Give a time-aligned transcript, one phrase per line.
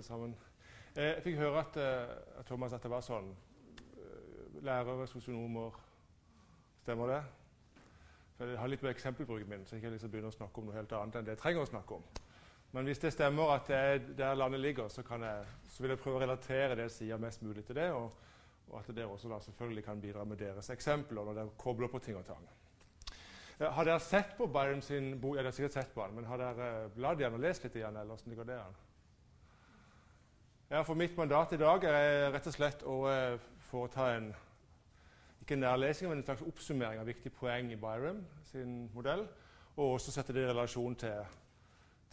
[0.00, 0.34] alle sammen.
[0.94, 1.76] Eh, jeg fikk høre at,
[2.40, 5.76] at Thomas, at det var sånn uh, Lærere, sosionomer
[6.80, 7.20] Stemmer det?
[8.38, 10.70] Så jeg har litt med eksempelbruken min, så jeg ikke liksom begynner å snakke om
[10.70, 12.06] noe helt annet enn det jeg trenger å snakke om.
[12.72, 16.00] Men hvis det stemmer at det er der landet ligger, så, jeg, så, vil jeg
[16.00, 17.90] prøve å relatere det jeg sier, mest mulig til det.
[17.92, 18.16] Og,
[18.70, 22.00] og at dere også da selvfølgelig kan bidra med deres eksempler når dere kobler på
[22.00, 22.48] ting og tang.
[23.60, 25.36] Har dere sett på Byron sin bok?
[25.36, 27.66] Ja, dere har sikkert sett på den, men har dere bladd i den og lest
[27.66, 28.00] litt i den?
[28.00, 28.80] eller hvordan ligger det an?
[30.70, 34.28] Ja, for Mitt mandat i dag er rett og slett å uh, foreta en
[35.42, 39.24] ikke en nærlesing, men en slags oppsummering av viktige poeng i Byram sin modell,
[39.74, 41.24] og også sette det i relasjon til,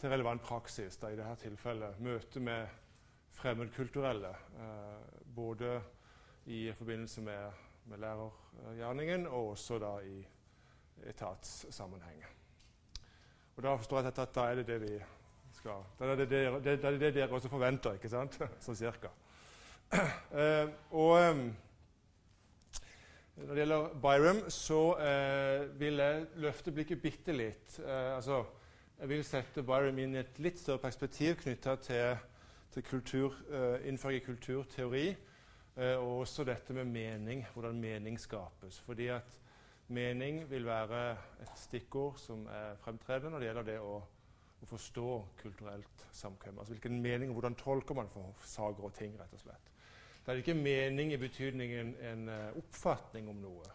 [0.00, 2.66] til relevant praksis, da, i dette tilfellet møte med
[3.38, 4.32] fremmedkulturelle.
[4.64, 5.76] Eh, både
[6.50, 7.62] i forbindelse med,
[7.92, 10.18] med lærergjerningen og også da i
[11.06, 12.26] etatssammenheng.
[13.54, 14.98] Og Da forstår jeg at da er det det vi
[15.58, 18.38] skal Det er det det, det, det, det dere også forventer, ikke sant?
[18.64, 19.10] sånn cirka.
[19.92, 20.68] Uh,
[21.02, 21.42] og um,
[23.38, 27.78] når det gjelder Byram, så uh, vil jeg løfte blikket bitte litt.
[27.80, 28.42] Uh, altså,
[28.98, 32.22] jeg vil sette Byram inn i et litt større perspektiv knytta til,
[32.74, 33.34] til kultur,
[33.84, 35.08] innenfor kulturteori.
[35.78, 38.80] og også dette med mening, hvordan mening skapes.
[38.82, 39.38] Fordi at
[39.88, 43.94] Mening vil være et stikkord som er fremtredende når det gjelder det å,
[44.62, 45.08] å forstå
[45.42, 46.58] kulturelt samkvem.
[46.58, 49.70] Altså hvilken mening og hvordan tolker man for saker og ting, rett og slett.
[50.24, 53.70] Det er ikke mening i betydningen en uh, oppfatning om noe.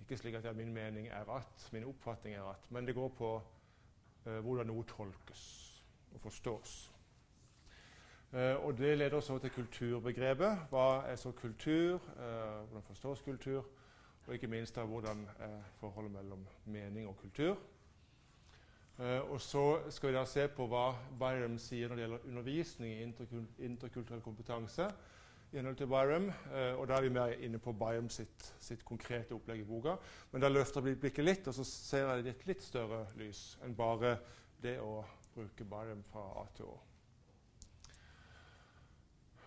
[0.00, 3.34] Ikke slik at min mening er at, min oppfatning er at, men det går på
[3.36, 5.44] uh, hvordan noe tolkes
[6.14, 6.78] og forstås.
[8.32, 10.66] Uh, og Det leder så til kulturbegrepet.
[10.70, 11.98] Hva er så kultur?
[11.98, 13.64] hvordan forstås kultur?
[14.26, 17.58] Og ikke minst da hvordan er eh, forholdet mellom mening og kultur.
[18.98, 22.92] Uh, og så skal vi da se på hva Byram sier når det gjelder undervisning
[22.92, 24.90] i interkul interkulturell kompetanse.
[25.52, 28.84] i henhold til Byram, uh, og Da er vi mer inne på Byram sitt, sitt,
[28.84, 29.96] konkrete opplegg i boka.
[30.30, 33.06] Men da løfter jeg blikket litt, og så ser jeg det i et litt større
[33.16, 34.18] lys enn bare
[34.62, 35.04] det å
[35.34, 36.80] bruke Byram fra A til Å.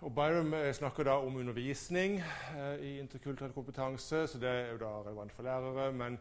[0.06, 4.82] Og Byram eh, snakker da om undervisning eh, i interkulturell kompetanse, så det er jo
[4.84, 5.92] da relevant for lærere.
[5.92, 6.20] Men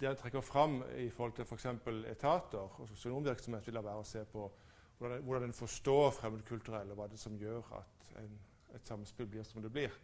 [0.00, 1.66] det han trekker fram i forhold til f.eks.
[1.84, 4.46] For etater og sosionomvirksomhet, vil da være å se på
[4.98, 8.38] hvordan, hvordan en forstår fremmedkulturelle, hva det er som gjør at en,
[8.74, 9.94] et samspill blir som det blir.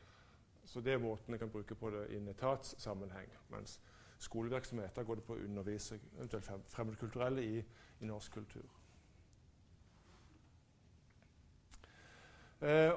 [0.64, 3.30] Så det er måten en kan bruke på det i en etatssammenheng.
[3.52, 3.80] Mens
[4.22, 7.60] skolevirksomheter går det på å undervise eventuelt fremmedkulturelle i,
[8.00, 8.83] i norsk kultur.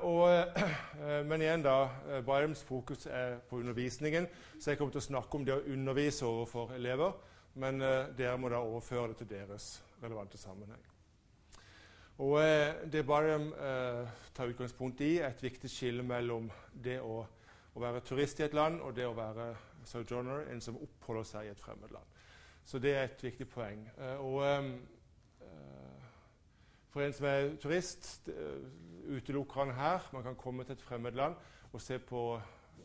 [0.02, 1.90] Og, uh, men igjen, da.
[2.08, 4.28] Uh, Byams fokus er på undervisningen.
[4.60, 7.18] Så jeg kommer til å snakke om det å undervise overfor elever.
[7.58, 7.82] Men
[8.14, 9.66] dere må da overføre det til deres
[10.04, 10.84] relevante sammenheng.
[12.22, 12.38] Og
[12.94, 13.48] Det Byam
[14.38, 17.24] tar utgangspunkt i, er et viktig skille mellom det å,
[17.74, 19.48] å, være turist i et land og det å være
[19.90, 22.22] sojourner, en som oppholder seg i et fremmed land.
[22.62, 23.82] Så det er et viktig poeng.
[24.22, 24.46] og
[26.98, 28.30] for en som er turist,
[29.08, 30.10] utelukker han her.
[30.14, 31.36] Man kan komme til et fremmed land
[31.74, 32.42] og se på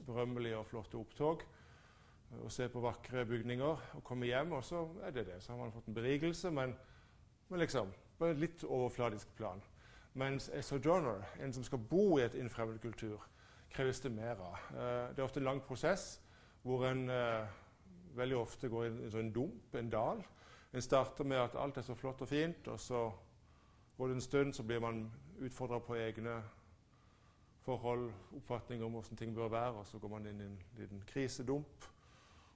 [0.06, 1.42] berømmelige og flotte opptog.
[2.42, 5.42] Og se på vakre bygninger og komme hjem, og så er det det.
[5.42, 6.74] Så har man fått en berigelse, men,
[7.48, 9.60] men liksom på et litt overfladisk plan.
[10.14, 13.20] Mens en sojourner, en som skal bo i et innfremmed kultur,
[13.72, 14.56] kreves det mer av.
[14.70, 16.20] Eh, det er ofte en lang prosess
[16.62, 17.48] hvor en eh,
[18.14, 20.22] veldig ofte går i en, en sånn dump, en dal.
[20.72, 23.06] En starter med at alt er så flott og fint, og så
[23.96, 25.02] går det en stund, så blir man
[25.46, 26.36] utfordra på egne
[27.62, 31.02] forhold, oppfatninger om hvordan ting bør være, og så går man inn i en liten
[31.06, 31.88] krisedump.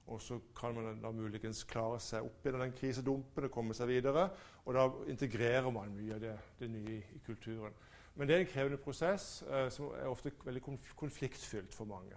[0.07, 3.89] Og så kan man da muligens klare seg opp i den krisedumpen og komme seg
[3.89, 4.29] videre.
[4.63, 7.75] Og da integrerer man mye av det, det nye i kulturen.
[8.15, 10.63] Men det er en krevende prosess eh, som er ofte veldig
[10.95, 12.15] konfliktfylt for mange.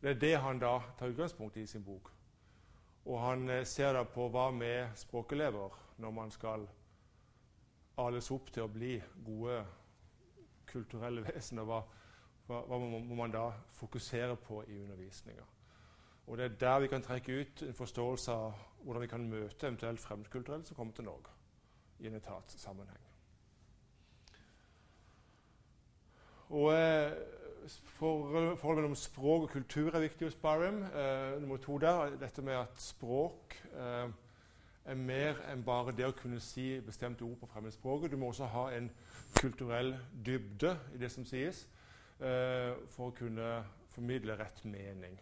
[0.00, 2.08] Det er det han da tar utgangspunkt i i sin bok.
[3.04, 6.66] Og han eh, ser da på hva med språkelever når man skal
[7.98, 8.96] ales opp til å bli
[9.26, 9.62] gode
[10.68, 11.82] kulturelle vesener, hva,
[12.46, 13.48] hva, hva, må man da
[13.78, 15.46] fokusere på i undervisninga?
[16.28, 19.66] Og Det er der vi kan trekke ut en forståelse av hvordan vi kan møte
[19.66, 21.32] eventuelt fremmedkulturelle som kommer til Norge
[21.98, 23.04] i en etatssammenheng.
[26.48, 27.12] Og eh,
[27.98, 30.82] Forholdet mellom språk og kultur er viktig hos Barham.
[30.86, 34.08] Eh, nummer to der, dette med at språk eh,
[34.88, 38.12] er mer enn bare det å kunne si bestemte ord på fremmedspråket.
[38.12, 38.90] Du må også ha en
[39.38, 39.94] kulturell
[40.24, 41.66] dybde i det som sies,
[42.22, 43.48] uh, for å kunne
[43.94, 45.18] formidle rett mening.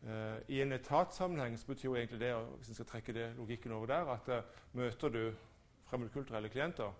[0.00, 3.76] Uh, I en etatssammenheng så betyr jo egentlig det, hvis en skal trekke det logikken
[3.76, 5.22] over der, at uh, møter du
[5.90, 6.92] fremmedkulturelle klienter,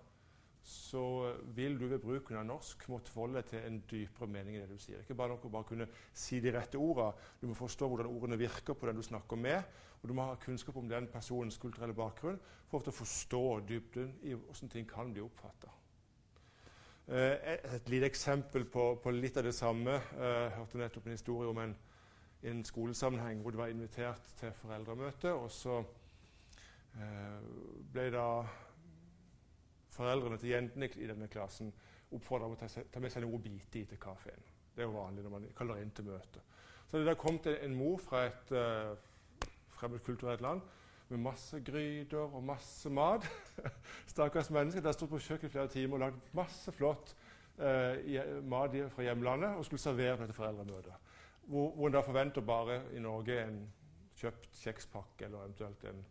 [0.63, 4.59] så vil du ved bruken av norsk måtte forholde deg til en dypere mening i
[4.61, 5.01] det du sier.
[5.01, 7.15] Ikke bare nok å bare kunne si de rette ordene.
[7.41, 9.63] Du må forstå hvordan ordene virker på den du snakker med.
[10.01, 12.39] Og du må ha kunnskap om den personens kulturelle bakgrunn
[12.71, 15.69] for å forstå dybden i hvordan ting kan bli oppfatta.
[17.11, 19.97] Eh, et lite eksempel på, på, litt av det samme.
[20.15, 21.75] Eh, jeg hørte nettopp en historie om en,
[22.47, 25.33] en skolesammenheng hvor du var invitert til foreldremøte.
[25.33, 25.81] og så
[26.95, 27.43] eh,
[27.93, 28.27] ble da
[29.91, 31.73] foreldrene til jentene i denne klassen
[32.11, 32.69] oppfordra om å ta,
[32.99, 34.49] med seg noe å bite i til kaffen.
[34.71, 36.41] Det er jo vanlig når man kaller inn til møte.
[36.87, 38.51] Så det der kom til en mor fra et
[39.81, 40.61] fremmedkulturelt land
[41.11, 43.27] med masse gryter og masse mat.
[44.13, 44.81] Stakkars mennesker.
[44.81, 47.15] De har stått på kjøkkenet flere timer og lagd masse flott
[47.59, 51.11] eh, mat fra hjemlandet og skulle servere på dette foreldremøtet.
[51.51, 53.61] Hvor, hvor en da forventer bare i Norge en
[54.21, 56.03] kjøpt kjekspakke eller eventuelt en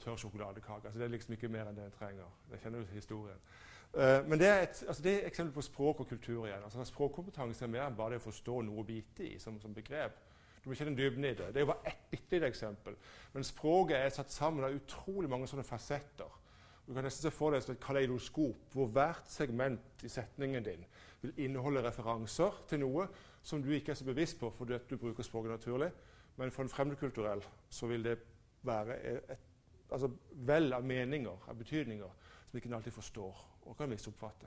[0.00, 0.86] tørr sjokoladekake.
[0.86, 2.30] Altså, det er liksom ikke mer enn det en trenger.
[2.50, 3.44] Jeg kjenner jo historien.
[3.90, 6.62] Uh, men det er, et, altså det er eksempel på språk og kultur igjen.
[6.64, 9.74] Altså, språkkompetanse er mer enn bare det å forstå noe å bite i som, som
[9.74, 10.16] begrep.
[10.60, 11.50] Du må kjenne dybden i det.
[11.54, 12.96] Det er jo bare ett bitte lite eksempel.
[13.32, 16.38] Men språket er satt sammen av utrolig mange sånne fasetter.
[16.86, 20.84] Du kan nesten se for deg som et kaleidoskop, hvor hvert segment i setningen din
[21.20, 23.06] vil inneholde referanser til noe
[23.46, 25.90] som du ikke er så bevisst på fordi du bruker språket naturlig.
[26.36, 28.18] Men for en fremmedkulturell så vil det
[28.66, 29.46] være et
[29.90, 30.10] altså
[30.46, 32.10] vel av meninger, av betydninger,
[32.50, 34.46] som ikke alltid forstår og kan misoppfatte.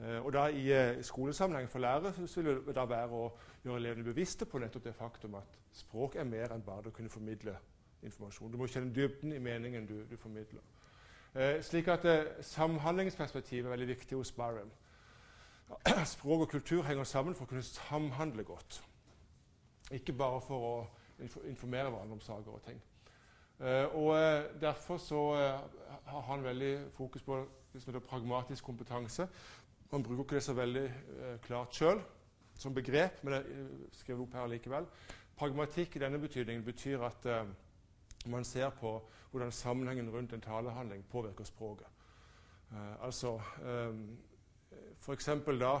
[0.00, 3.30] Eh, og da I skolesammenhengen skolesammenheng for lærere så vil det da være å
[3.64, 7.12] gjøre elevene bevisste på nettopp det faktum at språk er mer enn bare å kunne
[7.12, 7.56] formidle
[8.02, 8.52] informasjon.
[8.52, 10.62] Du må kjenne dybden i meningen du, du formidler.
[11.34, 14.70] Eh, slik at eh, Samhandlingsperspektivet er veldig viktig hos Byram.
[16.14, 18.80] Språk og kultur henger sammen for å kunne samhandle godt.
[19.94, 20.74] Ikke bare for å
[21.20, 22.80] informere hverandre om saker og ting.
[23.60, 25.22] Eh, og uh, Derfor så
[26.06, 27.38] har han veldig fokus på
[27.74, 29.28] liksom, pragmatisk kompetanse.
[29.90, 30.84] Man bruker ikke det så veldig
[31.42, 32.02] klart sjøl
[32.60, 34.86] som begrep, men det skriver opp her likevel.
[35.38, 37.26] Pragmatikk i denne betydningen betyr at
[38.28, 38.98] man ser på
[39.30, 41.86] hvordan sammenhengen rundt en talehandling påvirker språket.
[43.02, 44.18] altså um,
[45.00, 45.28] F.eks.
[45.60, 45.80] da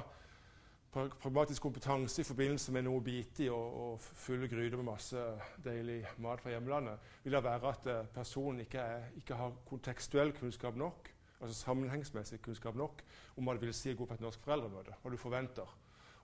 [0.92, 5.22] pragmatisk kompetanse i forbindelse med noe bitig og, og, fulle gryter med masse
[5.64, 10.32] deilig mat fra hjemlandet, vil det være at uh, personen ikke, er, ikke, har kontekstuell
[10.32, 11.09] kunnskap nok,
[11.40, 13.02] altså sammenhengsmessig kunnskap nok,
[13.36, 15.76] om hva det vil si å gå på et norsk foreldremøte, hva du forventer.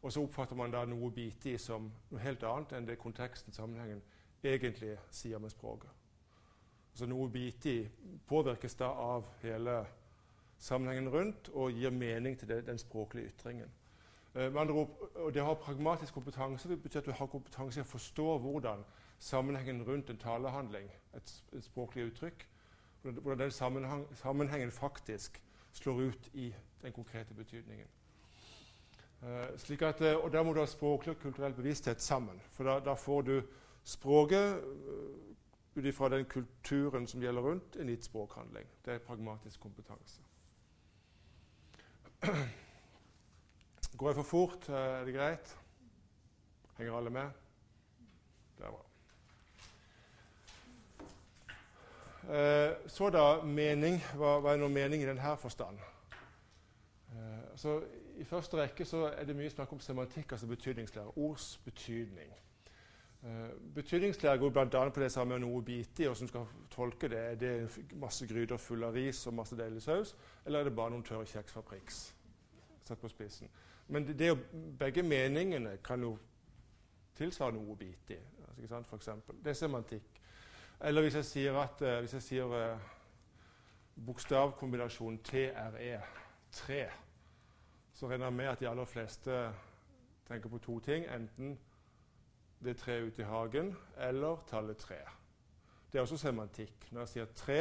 [0.03, 4.03] Og så oppfatter man da noe i som noe helt annet enn det konteksten, sammenhengen,
[4.45, 5.91] egentlig sier med språket.
[6.93, 7.29] Altså Noe
[7.69, 7.89] i
[8.29, 9.81] påvirkes da av hele
[10.59, 13.73] sammenhengen rundt og gir mening til det, den språklige ytringen.
[14.35, 17.81] Eh, med andre ord, Det å ha pragmatisk kompetanse det betyr at du har kompetanse
[17.81, 18.85] i å forstå hvordan
[19.19, 22.47] sammenhengen rundt en talehandling, et, et språklig uttrykk,
[23.13, 25.43] hvordan den sammenheng, sammenhengen faktisk
[25.73, 27.87] slår ut i den konkrete betydningen.
[29.23, 32.41] Uh, slik at, uh, og Der må du ha språklig og kulturell bevissthet sammen.
[32.53, 33.43] For da, da får du
[33.85, 35.27] språket uh,
[35.77, 38.67] ut ifra den kulturen som gjelder rundt en gitt språkhandling.
[38.85, 40.23] Det er pragmatisk kompetanse.
[43.97, 44.69] Går jeg for fort?
[44.69, 45.59] Er det greit?
[46.77, 47.31] Henger alle med?
[48.59, 48.83] Det er bra.
[52.16, 52.16] Eh,
[52.91, 54.01] så da mening.
[54.19, 55.79] Hva, hva, er nå mening i denne forstand?
[57.13, 57.83] Eh, så
[58.17, 61.13] I første rekke så er det mye snakk om semantikk, altså betydningslære.
[61.17, 62.33] Ords betydning.
[63.23, 64.89] Eh, betydningslære går bl.a.
[64.89, 67.23] på det samme med noe å bite i, og som skal tolke det.
[67.33, 70.95] Er det masse gryter fulle av ris og masse deilig saus, eller er det bare
[70.95, 72.01] noen tørre kjeks fra Prix?
[72.87, 73.51] Satt på spissen.
[73.89, 74.33] Men det, det,
[74.79, 76.17] begge meningene kan jo
[77.17, 78.23] tilsvare noe å bite i.
[78.47, 79.37] Altså, for eksempel.
[79.45, 80.16] det er semantikk.
[80.81, 82.79] Eller hvis jeg sier, at, uh, hvis jeg sier uh,
[84.07, 86.01] bokstavkombinasjonen TRE,
[86.53, 86.83] tre,
[87.93, 89.39] så regner jeg med at de aller fleste
[90.29, 91.07] tenker på to ting.
[91.09, 91.59] Enten
[92.65, 93.77] det treet ute i hagen
[94.09, 94.99] eller tallet tre.
[95.93, 96.89] Det er også semantikk.
[96.93, 97.61] Når jeg sier tre,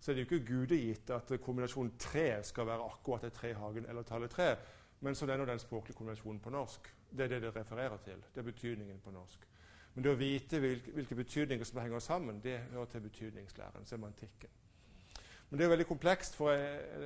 [0.00, 3.56] så er det jo ikke gudegitt at kombinasjonen tre skal være akkurat et tre i
[3.56, 4.56] hagen eller tallet tre.
[5.00, 6.92] Men så er nå den språklige konvensjonen på norsk.
[7.10, 8.24] Det er det det refererer til.
[8.34, 9.46] Det er betydningen på norsk.
[9.94, 14.50] Men det å vite hvilke, hvilke betydninger som henger sammen, det hører til betydningslæren, semantikken.
[15.50, 16.56] Men det er veldig komplekst, for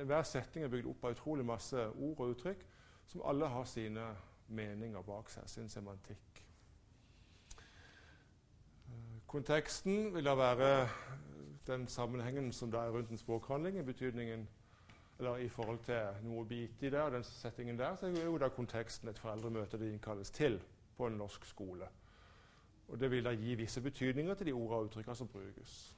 [0.07, 2.63] hver setning er bygd opp av utrolig masse ord og uttrykk
[3.11, 4.05] som alle har sine
[4.47, 6.43] meninger bak seg, sin semantikk.
[9.27, 10.87] Konteksten vil da være
[11.67, 14.47] den sammenhengen som da er rundt en språkhandling, i betydningen
[15.19, 18.29] eller i forhold til noe å bite i det, og den settingen der, så er
[18.29, 20.59] jo da konteksten et foreldremøte det innkalles til
[20.95, 21.89] på en norsk skole.
[22.87, 25.95] Og Det vil da gi visse betydninger til de ordene og uttrykkene som brukes.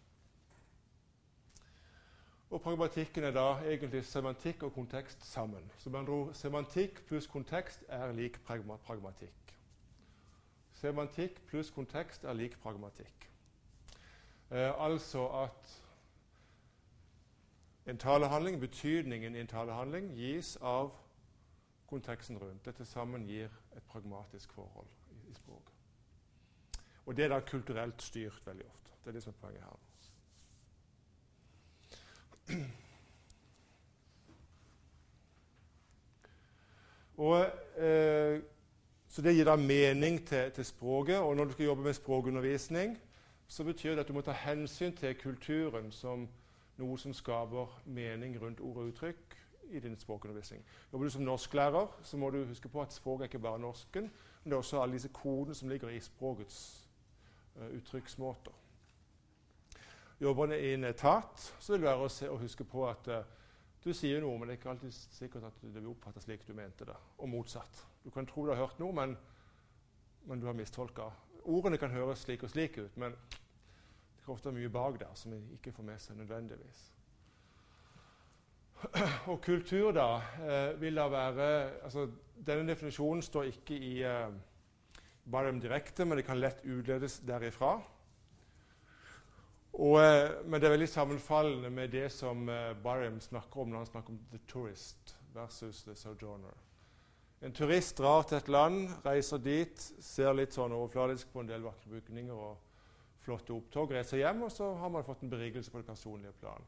[2.50, 5.72] Og pragmatikken er da egentlig semantikk og kontekst sammen.
[5.78, 9.54] Så med andre ord, semantikk pluss kontekst er lik pragmatikk.
[10.74, 13.30] Semantikk pluss kontekst er lik pragmatikk.
[14.52, 15.82] Eh, altså at
[17.86, 20.92] en talehandling, betydningen i en talehandling, gis av
[21.88, 22.66] konteksten rundt.
[22.66, 25.69] Dette sammen gir et pragmatisk forhold i, i språket.
[27.10, 28.92] Og det er da kulturelt styrt veldig ofte.
[29.04, 29.78] Det er det som er poenget her.
[37.18, 37.46] Og,
[37.78, 38.42] eh,
[39.08, 41.18] så Det gir da mening til, til, språket.
[41.18, 43.02] Og når du skal jobbe med språkundervisning,
[43.48, 46.30] så betyr det at du må ta hensyn til kulturen som
[46.78, 49.38] noe som skaper mening rundt ord og uttrykk
[49.72, 50.66] i din språkundervisning.
[50.94, 54.12] Jobber du som norsklærer, så må du huske på at språket er ikke bare norsken,
[54.44, 56.89] men det er også alle disse kodene som ligger i språkets
[57.68, 58.56] uttrykksmåter.
[60.20, 63.08] Jobber du i en etat, så vil det være å, se, å huske på at
[63.08, 63.22] uh,
[63.84, 66.54] du sier noe, men det er ikke alltid sikkert at det blir oppfattet slik du
[66.58, 67.84] mente det, og motsatt.
[68.04, 69.16] Du kan tro du har hørt noe, men,
[70.28, 71.08] men du har mistolka.
[71.48, 75.32] Ordene kan høres slik og slik ut, men det er ofte mye bak der som
[75.32, 76.84] vi ikke får med seg nødvendigvis.
[79.32, 80.10] Og kultur, da,
[80.44, 81.48] eh, vil da være
[81.84, 82.10] altså,
[82.48, 84.30] Denne definisjonen står ikke i eh,
[85.32, 87.78] Barham direkte, men det kan lett utledes derifra.
[89.80, 93.86] Og, eh, men det er veldig sammenfallende med det som eh, Barham snakker om når
[93.86, 96.58] han snakker om the tourist versus the sojourner.
[97.42, 101.64] En turist drar til et land, reiser dit, ser litt sånn overfladisk på en del
[101.64, 102.58] vakre bygninger og
[103.24, 106.66] flotte opptog, reiser hjem, og så har man fått en berigelse på det personlige plan.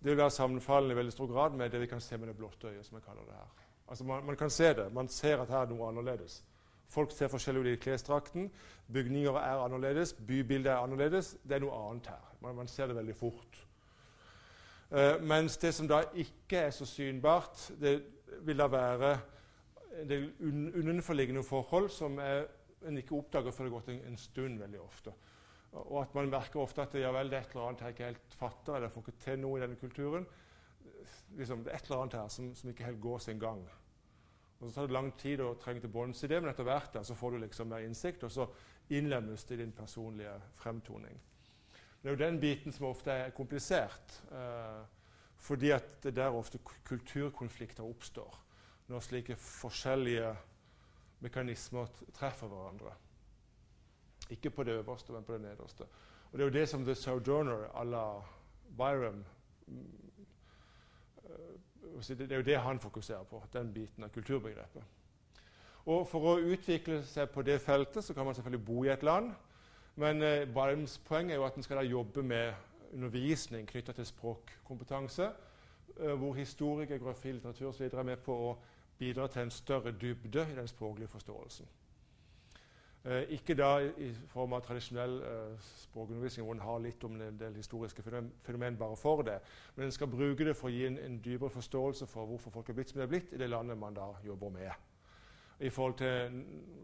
[0.00, 2.36] Det vil være sammenfallende i veldig stor grad med det vi kan se med det
[2.36, 2.86] blotte øyet.
[2.86, 3.66] som jeg kaller det her.
[3.88, 4.92] Altså man, man, kan se det.
[4.92, 6.40] Man ser at her er noe annerledes.
[6.90, 8.50] Folk ser forskjellig ut i klesdrakten.
[8.92, 10.12] Bygninger er annerledes.
[10.12, 11.36] Bybildet er annerledes.
[11.42, 12.30] Det er noe annet her.
[12.42, 13.60] Man, man ser det veldig fort.
[14.90, 18.00] Uh, mens det som da ikke er så synbart, det
[18.42, 19.12] vil da være
[20.00, 22.48] en del un underforliggende forhold som er,
[22.86, 25.12] en ikke oppdager før det har gått en, en stund veldig ofte.
[25.72, 28.08] Og at man merker ofte at ja, vel, det er et eller annet jeg ikke
[28.08, 30.26] helt fatter, eller får ikke til noe i denne kulturen.
[31.38, 33.62] Liksom, det er et eller annet her som, som ikke helt går sin gang.
[34.60, 36.92] Og Så tar det lang tid å trenge til bunns i det, men etter hvert
[36.92, 38.46] der, så får du liksom mer innsikt, og så
[38.90, 41.20] innlemmes det i din personlige fremtoning.
[42.02, 44.82] Det er jo den biten som ofte er komplisert, eh,
[45.40, 48.36] fordi at det der ofte kulturkonflikter oppstår.
[48.88, 50.34] Når slike forskjellige
[51.20, 51.86] mekanismer
[52.16, 52.92] treffer hverandre.
[54.30, 55.84] Ikke på det øverste, men på det nederste.
[56.32, 58.22] Og Det er jo det som The Sojourner à la
[58.76, 59.24] Byram
[61.24, 61.56] øh,
[61.98, 64.82] Det er jo det han fokuserer på, den biten av kulturbegrepet.
[65.90, 69.02] Og For å utvikle seg på det feltet så kan man selvfølgelig bo i et
[69.02, 69.32] land.
[70.00, 72.52] Men eh, Balms poeng er jo at en skal da jobbe med
[72.92, 75.30] undervisning knytta til språkkompetanse,
[75.96, 77.88] eh, hvor historie, geografi, litteratur osv.
[77.90, 78.54] er med på å
[78.98, 81.66] bidra til en større dybde i den språklige forståelsen.
[83.04, 87.38] Eh, ikke da i form av tradisjonell eh, språkundervisning hvor en har litt om en
[87.40, 89.38] del historiske fenomen, bare for det,
[89.76, 92.68] men en skal bruke det for å gi en, en, dypere forståelse for hvorfor folk
[92.68, 94.84] er blitt som de er blitt i det landet man da jobber med.
[95.60, 96.42] I forhold til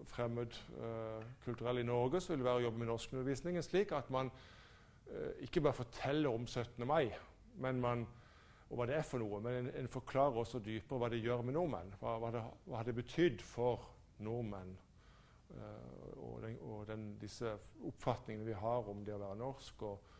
[0.08, 4.32] fremmed eh, i Norge så vil det være å jobbe med norskundervisningen slik at man
[5.40, 6.82] ikke bare forteller om 17.
[6.86, 7.12] mai
[7.60, 8.06] man,
[8.70, 11.44] og hva det er for noe, men en, en forklarer også dypere hva det gjør
[11.46, 11.92] med nordmenn.
[12.00, 13.84] Hva, hva, det, hva det betydd for
[14.18, 14.74] nordmenn
[16.16, 20.14] og, den, og den, disse oppfatningene vi har om det å være norsk, og,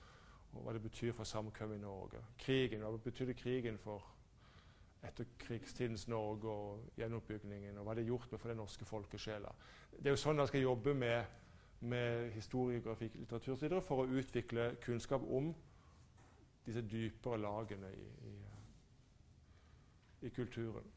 [0.52, 2.22] og hva det betyr for samkvem i Norge.
[2.38, 4.04] Krigen, Hva betydde krigen for
[5.06, 7.78] etterkrigstidens Norge og gjenoppbyggingen?
[7.78, 9.52] Og hva det har gjort med for den norske folkesjela?
[9.98, 11.24] Det er jo sånn man skal jobbe med,
[11.80, 13.80] med historie, grafikk, litteratur osv.
[13.84, 15.52] for å utvikle kunnskap om
[16.66, 18.36] disse dypere lagene i, i,
[20.26, 20.88] i kulturen.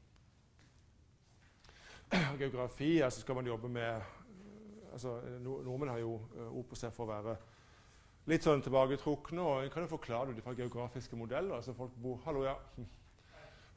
[2.39, 4.01] Geografi altså skal man jobbe med
[4.93, 7.36] altså, Nordmenn har jo uh, ord på seg for å være
[8.29, 9.41] litt sånn tilbaketrukne.
[9.41, 11.55] og En kan jo forklare det fra geografiske modeller.
[11.60, 12.55] altså Folk bor hallo, ja.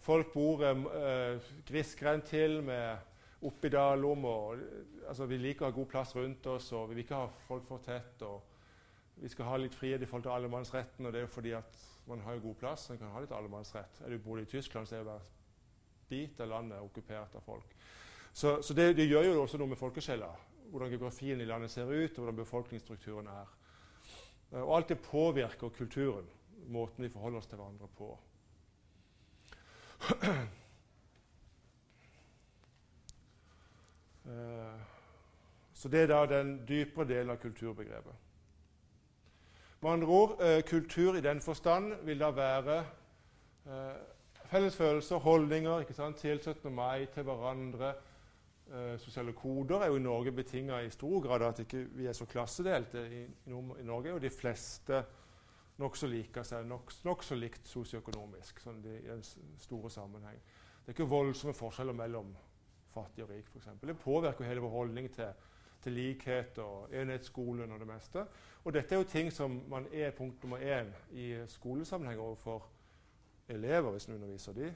[0.03, 4.25] Folk bor uh, grisgrendt til med oppi Dalom.
[4.25, 4.65] og
[5.09, 7.67] altså, Vi liker å ha god plass rundt oss, og vi vil ikke ha folk
[7.69, 8.23] for tett.
[8.23, 11.57] og Vi skal ha litt frihet i forhold til allemannsretten, og det er jo fordi
[11.59, 12.89] at man har jo god plass.
[12.91, 14.03] Man kan ha litt allemannsrett.
[14.03, 15.29] Er du bor i Tyskland, så er jo hver
[16.13, 17.77] bit av landet okkupert av folk.
[18.33, 20.31] Så, så det, det, gjør jo også noe med folkesjela
[20.73, 23.49] hvordan geografien i landet ser ut, og hvordan befolkningsstrukturen er.
[24.53, 26.27] Eh, og alt det påvirker kulturen,
[26.67, 28.19] måten vi forholder oss til hverandre på.
[34.23, 34.81] Eh,
[35.75, 38.13] så det er da den dypere delen av kulturbegrepet.
[39.81, 42.77] Med andre ord, eh, kultur i den forstand vil da være
[43.65, 46.17] fellesfølelser, felles følelser, holdninger, ikke sant?
[46.17, 47.95] tilslutning meg til hverandre.
[48.71, 52.15] Eh, sosiale koder er jo i Norge betinga i stor grad at ikke vi er
[52.17, 53.03] så klassedelte.
[53.09, 55.03] I, i, i Norge er jo de fleste
[55.83, 59.25] nokså like seg, nokså nok likt sosioøkonomisk sånn i en
[59.61, 60.39] store sammenheng.
[60.83, 62.33] Det er ikke voldsomme forskjeller mellom
[62.93, 63.69] fattig og rik, f.eks.
[63.83, 65.33] Det påvirker hele vår holdning til,
[65.83, 68.25] til likhet og enhetsskolen og det meste.
[68.65, 72.69] Og dette er jo ting som man er punkt nummer én i skolesammenheng overfor
[73.49, 74.73] elever hvis man underviser de,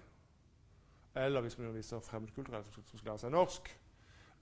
[1.17, 3.71] eller hvis man underviser fremmedkulturelle som skal lære seg norsk,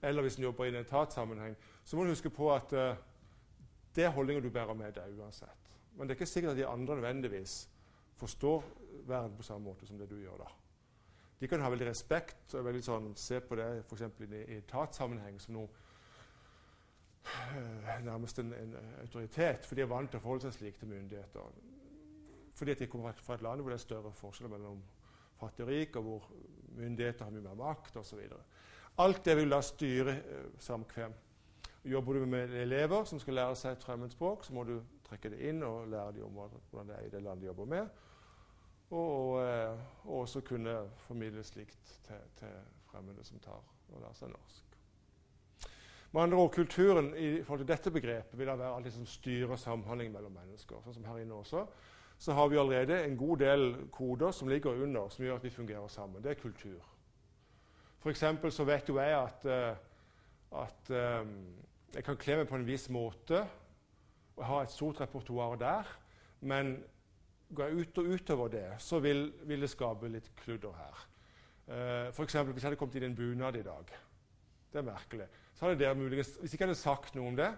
[0.01, 2.97] eller hvis man jobber i en etatssammenheng, så må du huske på at uh,
[3.95, 5.71] det er holdninger du bærer med deg uansett.
[5.95, 7.69] Men det er ikke sikkert at de andre nødvendigvis
[8.15, 8.63] forstår
[9.07, 10.37] verden på samme måte som det du gjør.
[10.37, 10.51] da.
[11.39, 14.01] De kan ha veldig respekt og veldig sånn, se på det f.eks.
[14.01, 15.67] i, i etatssammenheng som noe
[17.27, 20.91] øh, nærmest en, en, autoritet, for de er vant til å forholde seg slik til
[20.91, 21.57] myndigheter.
[22.55, 24.83] Fordi at de kommer fra et land hvor det er større forskjeller mellom
[25.39, 26.29] fattig og rik, og hvor
[26.77, 28.21] myndigheter har mye mer makt osv.
[29.03, 31.13] Alt det vil da styre uh, samkvem.
[31.85, 35.43] Jobber du med elever som skal lære seg et fremmedspråk, så må du trekke det
[35.51, 38.05] inn og lære dem om hvordan det er i det landet de jobber med
[38.89, 40.75] og, eh, og, også kunne
[41.07, 42.47] formidle slikt til, til
[42.91, 44.61] fremmede som tar og lærer seg norsk.
[46.11, 49.05] Med andre ord, Kulturen i forhold til dette begrepet vil da være alt det som
[49.05, 50.79] styrer samhandling mellom mennesker.
[50.83, 51.65] Sånn som her inne også,
[52.17, 55.49] så har vi allerede en god del koder som ligger under, som gjør at vi
[55.49, 56.23] fungerer sammen.
[56.23, 56.81] Det er kultur.
[57.99, 58.23] F.eks.
[58.55, 60.91] så vet jo jeg at, uh, at
[61.21, 61.37] um,
[61.95, 63.39] jeg kan kle meg på en viss måte
[64.35, 65.89] og ha et stort repertoar der,
[66.41, 66.75] men
[67.55, 71.05] går jeg ut og utover det, så vil, vil det skape litt kludder her.
[71.65, 73.89] Uh, for eksempel, hvis jeg hadde kommet inn i en bunad i dag
[74.69, 75.25] Det er merkelig.
[75.55, 77.49] Så hadde dere muligens, Hvis jeg ikke hadde sagt noe om det,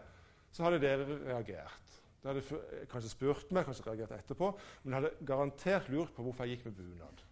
[0.52, 1.87] så hadde dere reagert.
[2.28, 4.52] De hadde kanskje spurt meg, kanskje reagert etterpå,
[4.84, 7.24] men hadde garantert lurt på hvorfor jeg gikk med bunad.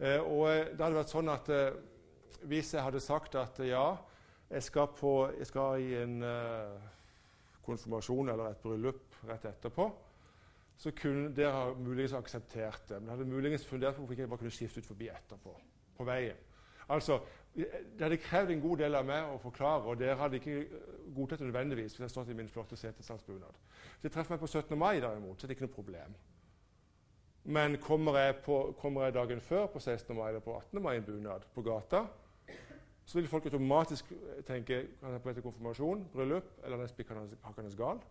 [0.00, 1.50] Eh, og uh, det hadde vært sånn at
[2.48, 3.84] hvis jeg hadde sagt at ja,
[4.48, 6.22] jeg skal, på, jeg skal i en
[7.66, 9.90] konfirmasjon eller et bryllup rett etterpå,
[10.80, 13.00] så kunne dere muligens akseptert det.
[13.02, 15.52] Men hadde muligens fundert på hvorfor ikke jeg bare kunne skifte ut forbi etterpå.
[15.96, 16.36] på veien.
[16.88, 17.20] Altså,
[17.54, 20.58] Det hadde krevd en god del av meg å forklare, og dere hadde ikke
[21.16, 23.56] godtatt det nødvendigvis hvis jeg stått i min flotte setestandsbunad.
[23.98, 24.78] Så jeg treffer meg på 17.
[24.78, 26.14] mai, derimot, så er det ikke noe problem.
[27.50, 30.14] Men kommer jeg, på, kommer jeg dagen før, på 16.
[30.16, 30.82] mai eller på 18.
[30.82, 32.04] mai, i bunad på gata,
[33.04, 34.12] så vil folk automatisk
[34.46, 38.02] tenke kan jeg på etter konfirmasjon, bryllup eller han er hakkende gal.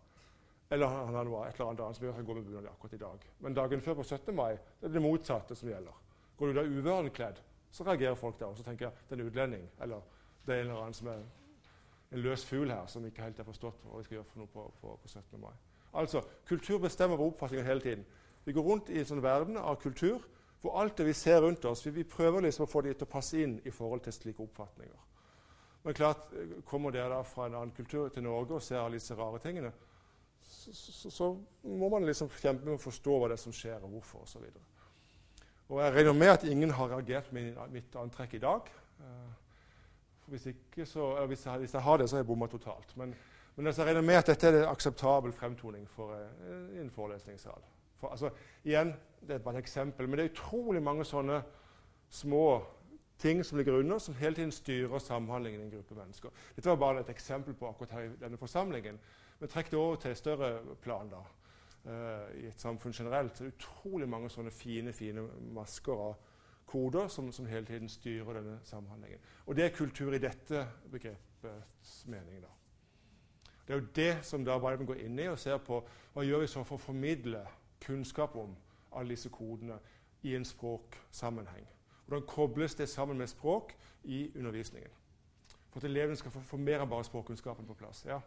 [0.70, 2.98] Eller han har noe, et eller annet som gjør at han går med bunad akkurat
[2.98, 3.24] i dag.
[3.40, 4.36] Men dagen før på 17.
[4.36, 6.02] mai det er det motsatte som gjelder.
[6.38, 7.40] Går du da uvørende kledd,
[7.72, 9.70] så reagerer folk der Og så tenker jeg det er en utlending.
[9.82, 10.02] Eller
[10.46, 11.20] det er en eller annen som er
[12.12, 14.48] en løs fugl her som ikke helt har forstått hva vi skal gjøre for noe
[14.54, 15.40] på, på, på 17.
[15.40, 15.54] mai.
[15.94, 18.06] Altså, Kultur bestemmer vår oppfatning hele tiden.
[18.46, 20.26] Vi går rundt i en sånn verden av kultur
[20.62, 23.08] hvor alt det vi ser rundt oss, vi, vi prøver liksom å få det til
[23.08, 25.06] å passe inn i forhold til slike oppfatninger.
[25.84, 26.34] Men klart,
[26.68, 29.72] Kommer dere da fra en annen kultur til Norge og ser alle disse rare tingene,
[30.50, 31.30] så, så, så,
[31.64, 34.50] må man liksom kjempe med å forstå hva det er som skjer, og hvorfor osv.
[35.70, 38.70] Og, jeg regner med at ingen har reagert med mitt antrekk i dag.
[39.00, 39.06] Uh,
[40.26, 42.98] hvis, ikke, så, hvis, jeg, hvis, jeg, har det, så har jeg bomma totalt.
[42.98, 43.14] Men,
[43.56, 47.62] men altså, jeg regner med at dette er en akseptabel fremtoning for uh, en forelesningssal.
[48.00, 48.30] For, altså,
[48.64, 48.96] igjen,
[49.28, 51.42] Det er bare et eksempel, men det er utrolig mange sånne
[52.10, 52.62] små
[53.20, 56.30] ting som ligger under, som hele tiden styrer samhandlingen i en gruppe mennesker.
[56.56, 59.00] Dette var bare et eksempel på akkurat her i denne forsamlingen.
[59.40, 61.10] Men trekk det over til et større plan.
[61.10, 61.20] da.
[61.86, 65.24] Uh, I et samfunn generelt så er det utrolig mange sånne fine fine
[65.56, 66.18] masker av
[66.70, 69.20] koder som, som, hele tiden styrer denne samhandlingen.
[69.46, 72.42] Og det er kultur i dette begrepets mening.
[72.42, 72.52] da.
[73.68, 75.82] Det er jo det som da Biden går inn i og ser på
[76.14, 77.42] hva gjør vi så for å formidle
[77.82, 78.56] kunnskap om
[78.92, 79.80] alle disse kodene
[80.24, 81.66] i en språksammenheng.
[82.06, 84.92] Hvordan kobles det sammen med språk i undervisningen?
[85.70, 88.06] For at elevene skal få mer enn bare språkkunnskapen på plass.
[88.06, 88.20] Ja?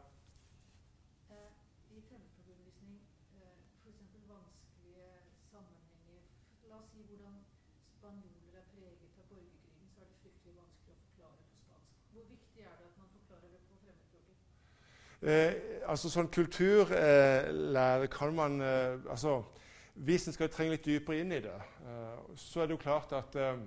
[15.23, 15.55] Eh,
[15.87, 19.37] altså sånn Kulturlære eh, kan man eh, altså,
[19.95, 21.55] Hvis en skal trenge litt dypere inn i det,
[21.87, 23.61] eh, så er det jo klart at eh,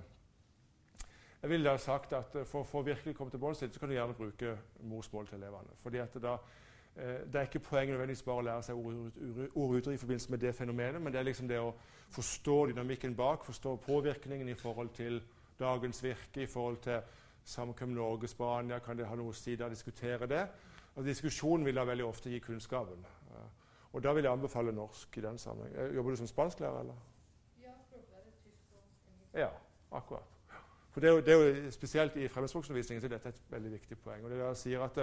[1.39, 3.88] Jeg ville ha sagt at eh, for, for å virkelig komme til bunns så kan
[3.88, 5.80] du gjerne bruke morsmålet til elevene.
[5.80, 6.36] fordi at da,
[6.95, 8.76] Det er ikke poenget nødvendigvis bare å lære seg
[9.56, 11.71] ordruter i forbindelse med det fenomenet, men det er liksom det å
[12.15, 15.21] forstå dynamikken bak, forstår påvirkningen i forhold til
[15.60, 17.01] dagens virke, i forhold til
[17.43, 18.80] samkvem Norge-Spania.
[18.80, 20.45] Kan det ha noe å si der, diskutere det?
[20.95, 23.06] Altså, diskusjonen vil da veldig ofte gi kunnskapen.
[23.95, 25.93] Og da vil jeg anbefale norsk i den sammenheng.
[25.95, 26.95] Jobber du som spansklærer, eller?
[27.63, 28.25] Ja, språklærer.
[29.34, 29.49] Ja,
[29.91, 30.32] akkurat.
[30.91, 33.97] For det er, jo, det er jo Spesielt i fremmedspråksundervisningen så er et veldig viktig
[33.99, 34.23] poeng.
[34.23, 34.99] og det der sier at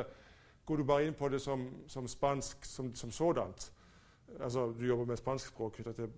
[0.66, 3.72] Går du bare inn på det som, som spansk som, som sådant,
[4.40, 6.12] altså du jobber med spanskspråk knyttet til,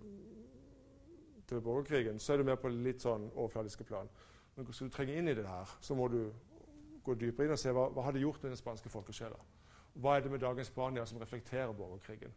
[1.47, 4.09] til borgerkrigen, så er du mer på litt sånn overfladiske plan.
[4.55, 6.19] Men hvis du trenger inn i det her, så må du
[7.05, 9.37] gå dypere inn og se hva, hva har det gjort med den spanske folkesjela.
[10.01, 12.33] Hva er det med dagens Spania som reflekterer borgerkrigen?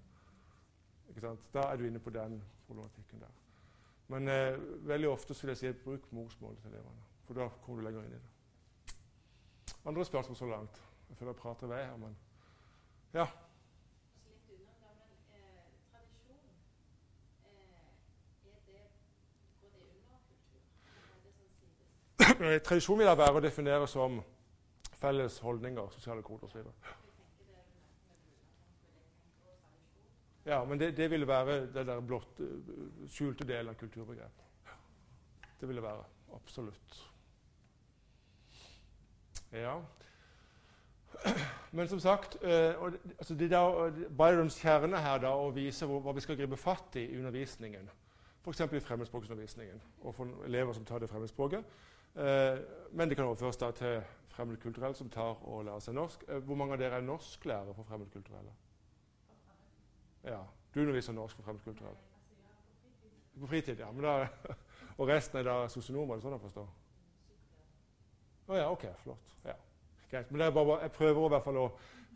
[1.54, 3.32] Da er du inne på den problematikken der.
[4.08, 7.06] Men eh, veldig ofte vil jeg si at bruk morsmålet til elevene.
[7.26, 8.94] For da kommer du lenger inn i det.
[9.88, 10.80] Andre spørsmål så langt?
[11.08, 12.16] Jeg føler jeg prater i vei her, men
[13.14, 13.26] Ja.
[22.38, 24.20] Tradisjon vil da være å definere som
[24.98, 26.68] felles holdninger, sosiale koder osv.
[30.46, 32.46] Ja, men det, det ville være den der blott uh,
[33.10, 34.46] skjulte delen av kulturbegrepet.
[35.60, 36.04] Det ville være.
[36.34, 37.02] Absolutt.
[39.52, 39.74] Ja.
[41.72, 46.00] Men som sagt uh, og, altså det der, Byrons kjerne her da, å vise hvor,
[46.06, 47.90] hva vi skal gripe fatt i i undervisningen,
[48.44, 48.64] f.eks.
[48.72, 51.66] i fremmedspråkundervisningen, og for elever som tar det fremmedspråket.
[52.18, 52.58] Uh,
[52.92, 54.00] men det kan overføres da til
[54.34, 56.24] fremmedkulturelle som tar og lærer seg norsk.
[56.46, 58.52] hvor mange av dere er norsklærere for fremmedkulturelle?
[60.24, 60.42] Ja,
[60.74, 61.98] Du underviser norsk for fremmedkulturelle?
[63.40, 63.88] På fritid, ja.
[64.02, 64.26] Da,
[64.98, 66.16] og resten er da sosionomer?
[66.16, 66.68] Er sånn jeg forstår?
[68.48, 69.34] Å oh, ja, ok, flott.
[69.44, 69.54] Ja.
[70.10, 70.30] Greit.
[70.30, 71.66] Men bare, jeg prøver i hvert fall å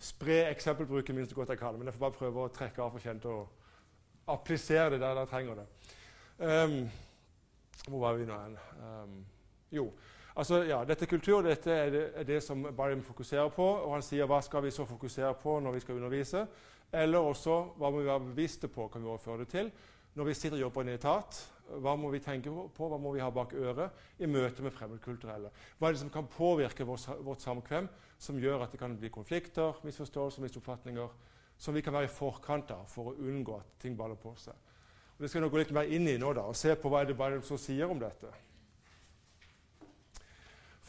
[0.02, 1.76] spre eksempelbruken minst så godt jeg kan.
[1.78, 5.30] Men jeg får bare prøve å trekke av for kjente og applisere det der jeg
[5.30, 5.66] trenger det.
[6.38, 6.78] Um,
[7.88, 8.56] hvor var vi nå hen?
[8.80, 9.18] Um,
[9.72, 9.88] jo,
[10.35, 13.64] altså, ja, dette kultur dette er det, er det som Barim fokuserer på.
[13.87, 16.46] Og han sier hva skal vi så fokusere på når vi skal undervise?
[16.92, 19.72] Eller også hva må vi være bevisste på kan vi overføre det til
[20.12, 21.38] når vi sitter og jobber i en etat.
[21.80, 25.48] Hva må vi tenke på, hva må vi ha bak øret i møte med fremmedkulturelle?
[25.78, 27.88] Hva er det som kan påvirke vårt, vårt samkvem,
[28.20, 31.14] som gjør at det kan bli konflikter, misforståelser, misoppfatninger,
[31.56, 34.58] som vi kan være i forkant av for å unngå at ting baller på seg?
[35.16, 37.06] Og det skal jeg gå litt mer inn i nå da, og se på hva
[37.06, 38.28] er det som sier om dette.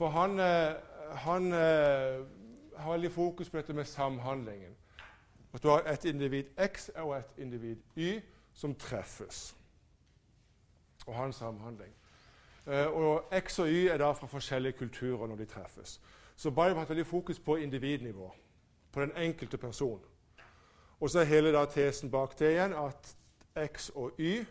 [0.03, 0.75] For han, eh,
[1.15, 2.25] han eh,
[2.77, 4.75] har veldig fokus på dette med samhandlingen.
[5.53, 8.19] At du har et individ X og et individ Y
[8.53, 9.55] som treffes
[11.05, 11.93] og har en samhandling.
[12.65, 16.01] Uh, og X og Y er da fra forskjellige kulturer når de treffes.
[16.35, 18.33] Så Bible har hatt veldig fokus på individnivå,
[18.91, 20.01] på den enkelte person.
[20.99, 23.15] Og så er hele da tesen bak det igjen at
[23.55, 24.43] X og Y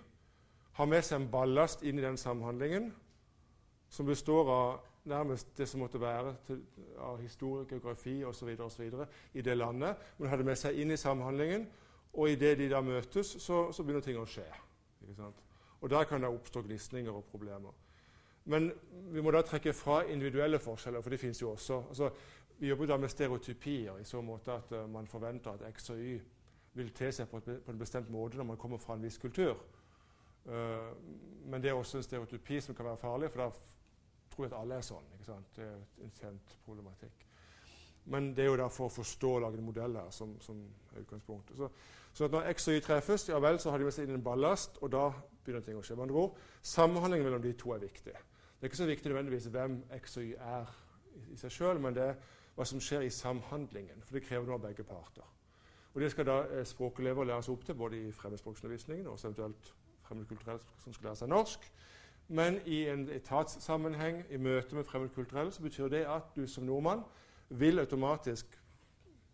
[0.73, 2.95] har med seg en ballast inn i den samhandlingen
[3.91, 6.63] som består av nærmest det som måtte være til,
[6.99, 8.49] av historie, geografi osv.
[9.35, 9.97] i det landet.
[10.19, 11.67] Men har det med seg inn i samhandlingen,
[12.13, 14.47] og idet de da møtes, så, så, begynner ting å skje.
[15.81, 17.73] Og Der kan det oppstå gnisninger og problemer.
[18.45, 18.73] Men
[19.11, 21.83] vi må da trekke fra individuelle forskjeller, for det fins jo også.
[21.89, 22.11] Altså,
[22.59, 25.99] vi jobber da med stereotypier i så måte at uh, man forventer at X og
[25.99, 26.19] Y
[26.75, 29.19] vil te seg på, et, på, en bestemt måte når man kommer fra en viss
[29.19, 29.57] kultur.
[30.47, 30.93] Uh,
[31.47, 33.51] men det er også en stereotypi som kan være farlig, for da
[34.33, 35.11] tror at alle er sånn.
[35.15, 35.53] ikke sant?
[35.57, 37.27] Det er en kjent problematikk.
[38.05, 40.59] Men det er jo derfor for å forstå og lage en modell her som, som
[40.93, 41.57] er utgangspunktet.
[41.57, 41.69] Så,
[42.13, 44.25] så når X og Y treffes, ja vel, så har de med seg inn en
[44.25, 45.05] ballast, og da
[45.45, 45.97] begynner ting å skje.
[45.99, 48.15] Med andre ord, Samhandlingen mellom de to er viktig.
[48.15, 50.75] Det er ikke så viktig nødvendigvis hvem X og Y er
[51.33, 52.19] i seg sjøl, men det er
[52.57, 54.03] hva som skjer i samhandlingen.
[54.07, 55.29] For det krever noe av begge parter.
[55.93, 59.75] Og Det skal da eh, språkelever læres opp til, både i fremmedspråkundervisningen og eventuelt
[60.07, 61.67] fremmedkulturelle som skal lære seg norsk.
[62.33, 67.03] Men i en etatssammenheng, i møte med fremmedkulturelle, så betyr det at du som nordmann
[67.49, 68.55] vil automatisk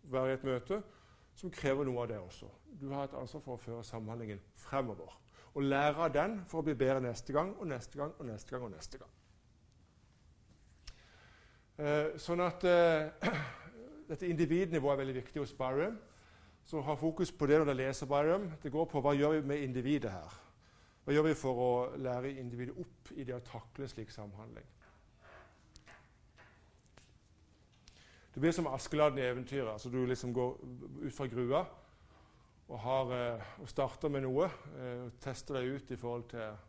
[0.03, 0.81] være i et møte
[1.39, 2.49] som krever noe av det også.
[2.81, 5.15] Du har et ansvar for å føre samhandlingen fremover.
[5.55, 8.51] Og lære av den for å bli bedre neste gang og neste gang og neste
[8.51, 8.67] gang.
[8.67, 9.15] og neste gang.
[11.79, 13.31] Eh, sånn at eh,
[14.09, 15.95] Dette individnivået er veldig viktig hos Byram.
[16.65, 18.51] Så ha fokus på det når du leser Byram.
[18.63, 20.39] Det går på hva gjør vi med individet her.
[21.09, 24.65] Hva gjør vi for å lære individet opp i det å takle slik samhandling?
[28.29, 29.71] Det blir som Askeladden i eventyret.
[29.71, 30.59] altså Du liksom går
[31.01, 31.63] ut fra grua
[32.67, 34.51] og, har, eh, og starter med noe.
[34.77, 36.61] Eh, og tester deg ut i forhold til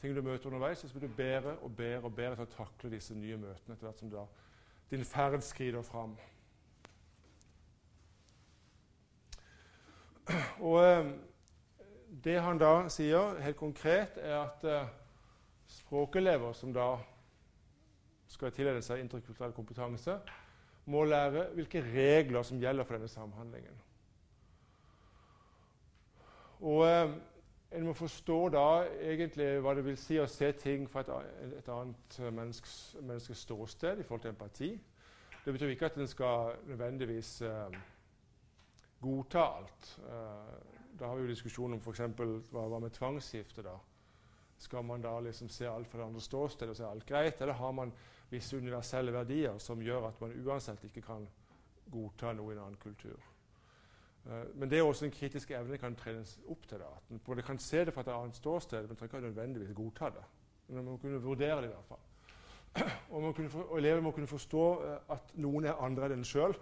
[0.00, 0.78] ting du møter underveis.
[0.78, 3.90] Så blir du bedre og bedre og bedre til å takle disse nye møtene etter
[3.90, 4.24] hvert som da
[4.94, 6.16] din ferd skrider fram.
[10.72, 11.14] Og eh,
[12.22, 14.66] det han da sier helt konkret, er at
[15.66, 16.92] språkelever som da
[18.30, 20.18] skal tilegne seg interkulturell kompetanse,
[20.90, 23.78] må lære hvilke regler som gjelder for denne samhandlingen.
[26.64, 27.14] Og eh,
[27.74, 28.66] en må forstå da
[29.02, 31.10] egentlig hva det vil si å se ting fra et,
[31.58, 34.70] et annet menneskes, menneskes, ståsted i forhold til empati.
[35.44, 37.74] Det betyr ikke at en skal nødvendigvis uh,
[39.02, 39.90] godta alt.
[40.06, 42.00] Uh, da har vi jo diskusjon om f.eks.
[42.52, 43.62] Hva, hva med tvangsgifte.
[43.66, 43.74] da?
[44.58, 47.58] Skal man da liksom se alt fra det andre ståstedet og se alt greit, eller
[47.58, 47.92] har man
[48.30, 51.26] visse universelle verdier som gjør at man uansett ikke kan
[51.92, 53.18] godta noe i en annen kultur?
[54.24, 56.78] Uh, men det er også en kritisk evne kan trenes opp til.
[56.80, 60.10] da, At man kan se det fra et annet ståsted, men trenger ikke nødvendigvis godta
[60.14, 60.24] det.
[60.68, 62.04] Men man må kunne vurdere det i hvert fall.
[63.14, 66.56] Og, for, og elever må kunne forstå uh, at noen er andre enn en sjøl.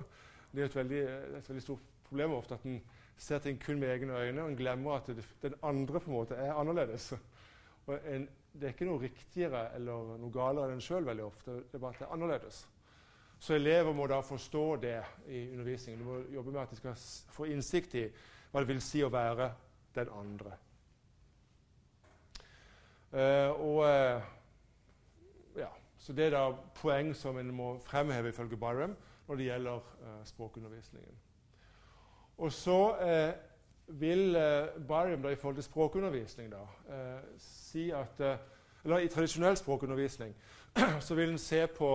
[0.53, 1.05] Det er et veldig,
[1.39, 2.83] et veldig stort problem ofte at en
[3.19, 6.17] ser ting kun med egne øyne og en glemmer at det, den andre på en
[6.17, 7.13] måte er annerledes.
[8.07, 11.57] En, det er ikke noe riktigere eller noe galere enn en sjøl veldig ofte.
[11.67, 12.61] Det er bare at det er annerledes.
[13.43, 15.99] Så elever må da forstå det i undervisningen.
[15.99, 16.95] De må jobbe med at de skal
[17.35, 18.05] få innsikt i
[18.53, 19.49] hva det vil si å være
[19.97, 20.53] den andre.
[23.13, 24.23] Uh, og uh,
[25.59, 26.47] ja, Så det er da
[26.79, 28.95] poeng som en må fremheve ifølge Byram
[29.27, 31.19] når det gjelder uh, språkundervisningen.
[32.39, 32.79] Og så
[33.87, 34.37] vil
[34.89, 36.63] Barium da, i forhold til språkundervisning da,
[37.39, 38.23] si at
[38.85, 40.35] eller I tradisjonell språkundervisning
[41.07, 41.91] så vil en se på,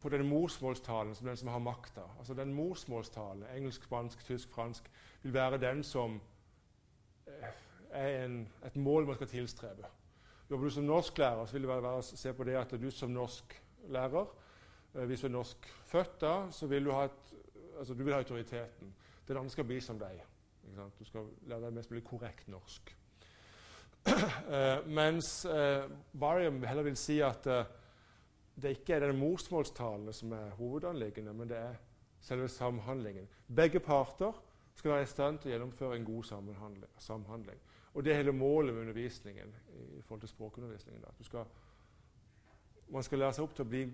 [0.00, 2.06] på den morsmålstalen som den som har makta.
[2.18, 4.90] Altså den morsmålstalen, engelsk, spansk, tysk, fransk,
[5.22, 6.20] vil være den som
[7.26, 7.54] eh,
[7.90, 9.86] er en, et mål man skal tilstrebe.
[10.50, 13.10] Jobber du som norsklærer, så vil det være å se på det at du som
[13.14, 14.24] norsklærer
[14.94, 17.27] eh, Hvis du er norskfødt, da, så vil du ha, et,
[17.78, 18.94] altså du vil ha autoriteten.
[19.28, 20.20] Den andre skal bli som deg.
[20.98, 22.94] Du skal lære deg mest mulig korrekt norsk.
[24.08, 27.64] Uh, mens uh, Barium heller vil si at uh,
[28.58, 31.74] det ikke er den morsmålstalen som er hovedanliggende, men det er
[32.20, 33.28] selve samhandlingen.
[33.56, 34.32] Begge parter
[34.74, 36.24] skal være i stand til å gjennomføre en god
[36.98, 37.60] samhandling.
[37.94, 39.54] Og det er hele målet med undervisningen
[39.98, 41.04] i forhold til språkundervisningen.
[41.26, 41.44] Skal,
[42.90, 43.84] man skal lære seg opp til å bli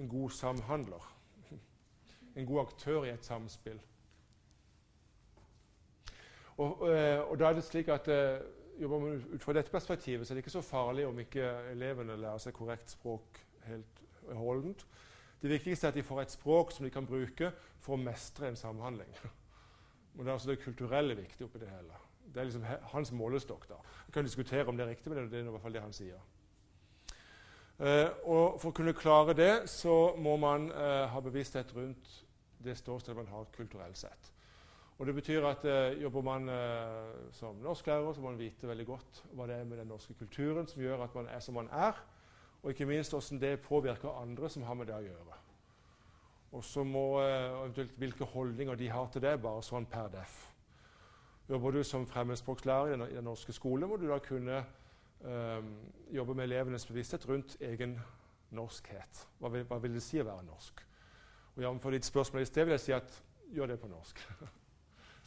[0.00, 1.08] en god samhandler.
[2.36, 3.80] En god aktør i et samspill.
[6.56, 8.08] Og, og da er det slik at
[8.80, 12.16] jobber man ut fra dette perspektivet, så er det ikke så farlig om ikke elevene
[12.20, 14.02] lærer seg korrekt språk helt
[14.38, 14.86] holdent.
[15.42, 17.50] Det viktigste er at de får et språk som de kan bruke
[17.82, 19.10] for å mestre en samhandling.
[20.14, 21.98] Men det er altså det kulturelle viktig oppi det hele.
[22.32, 23.66] Det er liksom hans målestokk.
[23.68, 23.78] da.
[24.06, 25.92] Vi kan diskutere om det er riktig, men det er i hvert fall det han
[25.92, 26.20] sier.
[27.82, 32.22] Uh, og For å kunne klare det så må man uh, ha bevissthet rundt
[32.62, 34.32] det ståstedet man har kulturelt sett.
[35.02, 38.84] Og Det betyr at eh, jobber man eh, som norsklærer, så må man vite veldig
[38.86, 41.70] godt hva det er med den norske kulturen som gjør at man er som man
[41.72, 41.98] er,
[42.62, 45.38] og ikke minst hvordan det påvirker andre som har med det å gjøre.
[46.52, 50.38] Og så må eh, eventuelt hvilke holdninger de har til det, bare sånn per def.
[51.50, 54.62] Jobber du som fremmedspråklærer i den norske skolen, må du da kunne
[55.24, 55.74] um,
[56.12, 57.98] jobbe med elevenes bevissthet rundt egen
[58.50, 59.26] norskhet.
[59.38, 60.82] Hva vil, hva vil det si å være norsk?
[61.52, 61.90] Og Jf.
[61.92, 64.26] ditt spørsmål i sted vil jeg si at gjør det på norsk.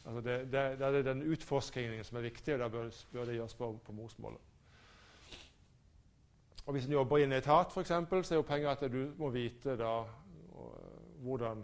[0.05, 3.35] Altså det, det, det, er den utforskningen som er viktig, og da bør, bør det
[3.39, 4.37] gjøres på, på morsmålet.
[6.65, 9.13] Og Hvis en jobber i en etat, for eksempel, så er jo poenget at du
[9.17, 9.95] må vite da,
[10.51, 10.75] og,
[11.25, 11.63] hvordan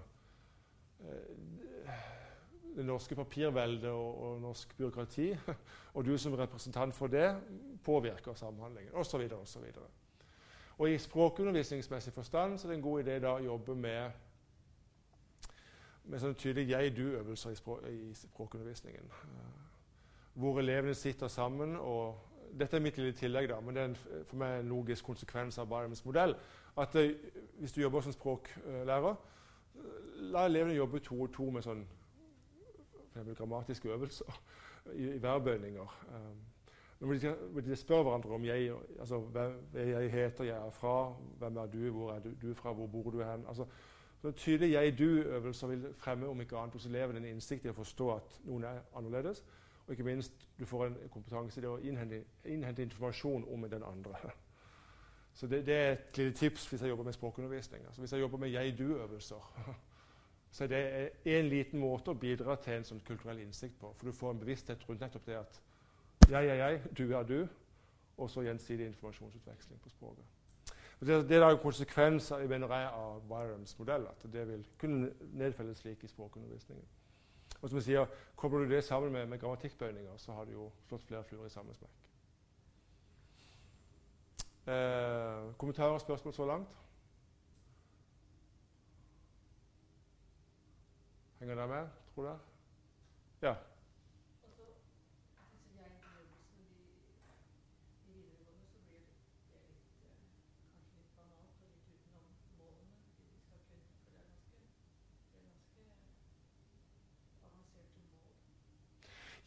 [1.05, 1.37] eh,
[2.75, 5.31] det norske papirveldet og, og, norsk byråkrati
[5.95, 7.27] og du som representant for det
[7.83, 9.27] påvirker samhandlingen osv.
[9.41, 9.65] osv.
[9.75, 9.89] Og
[10.81, 14.11] og I språkundervisningsmessig forstand så er det en god idé da å jobbe med
[16.09, 19.11] med sånn tydelige jeg-du-øvelser i, språk, i, språkundervisningen.
[19.11, 19.59] Uh,
[20.33, 24.25] hvor elevene sitter sammen og Dette er mitt lille tillegg, da, men det er en,
[24.27, 26.33] for meg en logisk konsekvens av Byrems modell.
[26.77, 27.11] At uh,
[27.59, 29.85] Hvis du jobber som språklærer, uh,
[30.33, 31.85] la elevene jobbe to og to med sånn
[33.37, 34.41] grammatiske øvelser
[34.93, 36.05] i, i værbøyninger.
[36.07, 36.37] Um,
[36.99, 41.57] når de, de, spør hverandre om jeg, altså, hvem jeg heter, jeg er fra, hvem
[41.57, 43.45] er du, hvor er du, du fra, hvor bor du hen?
[43.47, 43.65] Altså,
[44.21, 48.09] så Tydelige jeg-du-øvelser vil fremme om ikke annet hos elevene en innsikt i å forstå
[48.13, 49.41] at noen er annerledes.
[49.87, 54.13] Og ikke minst du får en kompetanse i å innhente, innhente, informasjon om den andre.
[55.33, 57.85] Så det, det, er et lite tips hvis jeg jobber med språkundervisning.
[57.85, 59.49] Altså hvis jeg jobber med jeg-du-øvelser,
[60.51, 63.93] så det er en liten måte å bidra til en sånn kulturell innsikt på.
[63.97, 65.61] For du får en bevissthet rundt nettopp det at
[66.29, 67.39] jeg er jeg, du er du,
[68.17, 70.25] og så gjensidig informasjonsutveksling på språket.
[71.01, 76.03] Det, det, er konsekvens mener jeg, av Byrams modell, at det vil kunne nedfelles slik
[76.03, 76.85] i språkundervisningen.
[77.61, 80.69] Og som jeg sier, Kobler du det sammen med, med grammatikkbøyninger, så har du jo
[80.87, 82.07] slått flere fluer i samme smekk.
[84.67, 86.77] Eh, kommentarer og spørsmål så langt?
[91.41, 92.39] Henger dere med, tror dere?
[93.41, 93.53] Ja.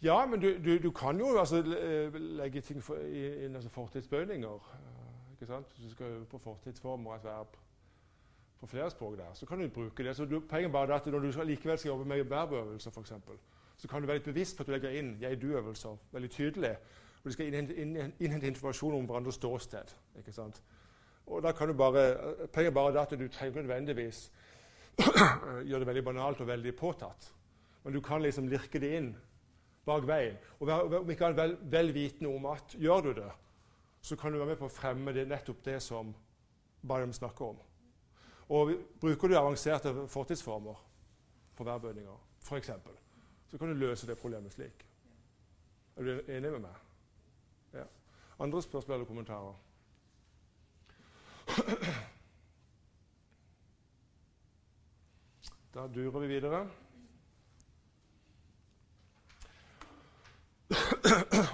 [0.03, 3.69] Ja, men du, du, du, kan jo altså, eh, legge ting for, i, i altså
[3.69, 4.75] fortidsbøyninger.
[4.75, 5.67] Eh, ikke sant?
[5.83, 7.57] Du skal øve på fortidsformer og et verb
[8.65, 10.17] på flere språk der, så kan du bruke det.
[10.17, 13.13] Så du, Poenget bare er at når du likevel skal jobbe med verbøvelser, f.eks.,
[13.77, 16.71] så kan du være litt bevisst på at du legger inn jeg-du-øvelser veldig tydelig.
[17.23, 17.75] Og du skal innhente,
[18.21, 19.95] innhente informasjon om hverandres ståsted.
[20.19, 20.63] ikke sant?
[21.27, 24.33] Og da kan du bare, Poenget er bare at du trenger nødvendigvis
[25.69, 27.33] gjøre det veldig banalt og veldig påtatt.
[27.85, 29.17] Men du kan liksom lirke det inn
[29.85, 30.37] bak veien.
[30.61, 33.31] Og om ikke er vel, vel vitende om at gjør du det,
[34.01, 36.15] så kan du være med på å fremme det, nettopp det som
[36.85, 37.61] Byram snakker om.
[38.49, 40.75] Og Bruker du avanserte fortidsformer
[41.57, 42.71] på verbøyninger, f.eks.,
[43.47, 44.87] så kan du løse det problemet slik.
[45.97, 46.75] Er du enig med meg?
[47.75, 47.85] Ja.
[48.39, 49.55] Andre spørsmål eller kommentarer?
[55.75, 56.71] Da durer vi videre.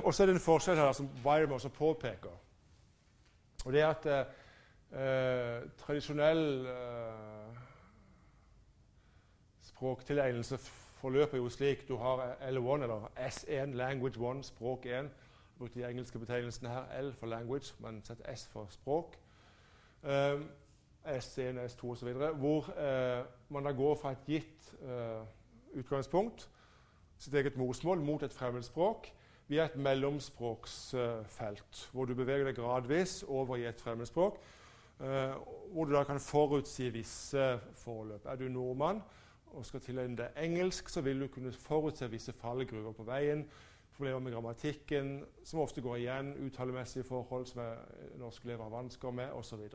[0.05, 2.37] Og så er det en forskjell her som Byram også påpeker.
[3.65, 4.27] Og det er at
[4.93, 7.57] eh, tradisjonell eh,
[9.63, 10.59] språktilegnelse
[11.01, 14.91] forløper jo slik du har L1, eller S1, Language 1, språk 1.
[14.91, 15.09] Jeg
[15.59, 17.01] brukte de engelske betegnelsene her.
[17.01, 19.19] L for language, men sett S for språk.
[20.03, 20.51] Um,
[21.05, 22.13] S1, S2 osv.
[22.13, 25.27] Hvor uh, man da går fra et gitt uh,
[25.79, 26.51] utgangspunkt,
[27.19, 29.15] sitt eget morsmål, mot et fremmedspråk
[29.49, 34.41] via et mellomspråksfelt, hvor du beveger deg gradvis over i et fremmedspråk,
[35.01, 37.45] hvor du da kan forutsi visse
[37.81, 38.27] forløp.
[38.27, 39.03] Er du nordmann
[39.57, 43.47] og skal tilegne deg engelsk, så vil du kunne forutse visse fallgruver på veien.
[43.97, 47.63] Problemer med grammatikken, som ofte går igjen, uttalemessige forhold som
[48.21, 49.67] norskelever har vansker med, osv.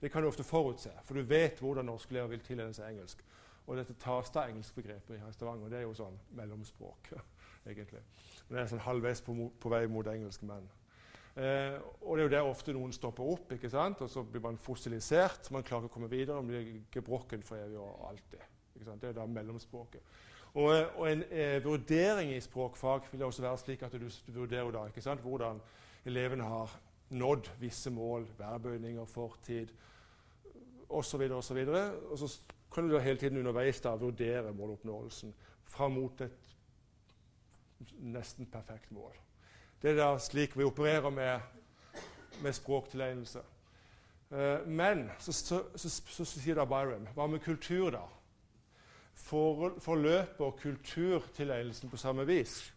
[0.00, 3.24] Det kan du ofte forutse, for du vet hvordan norskelever vil tilegne seg engelsk.
[3.66, 7.12] Og dette Tasta-engelskbegrepet i Stavanger det er jo sånn mellomspråk.
[7.66, 8.02] egentlig.
[8.48, 10.66] Men det er sånn halvveis på, på vei mot engelske menn.
[11.32, 14.02] Eh, og det er jo der ofte noen stopper opp, ikke sant?
[14.04, 15.48] og så blir man fossilisert.
[15.54, 18.42] Man klarer ikke å komme videre, man blir gebrokken for evig og alltid.
[18.74, 19.00] Ikke sant?
[19.00, 20.12] Det er da mellomspråket.
[20.52, 24.84] Og, og en eh, vurdering i språkfag vil også være slik at du, vurderer da,
[24.90, 25.24] ikke sant?
[25.24, 25.62] hvordan
[26.04, 26.76] elevene har
[27.12, 29.72] nådd visse mål, værbøyninger, fortid
[30.88, 31.24] osv.
[31.32, 32.28] Og, så videre, og, og så
[32.72, 35.32] kan du da hele tiden underveis da vurdere måloppnåelsen
[35.72, 36.48] fram mot et
[38.00, 39.16] nesten perfekt mål.
[39.82, 41.40] Det er da slik vi opererer med,
[42.42, 43.40] med språktilegnelse.
[44.30, 48.04] Uh, men så, så, så, så, sier da Byron Hva med kultur, da?
[49.14, 52.72] For, forløper kulturtilegnelsen på samme vis?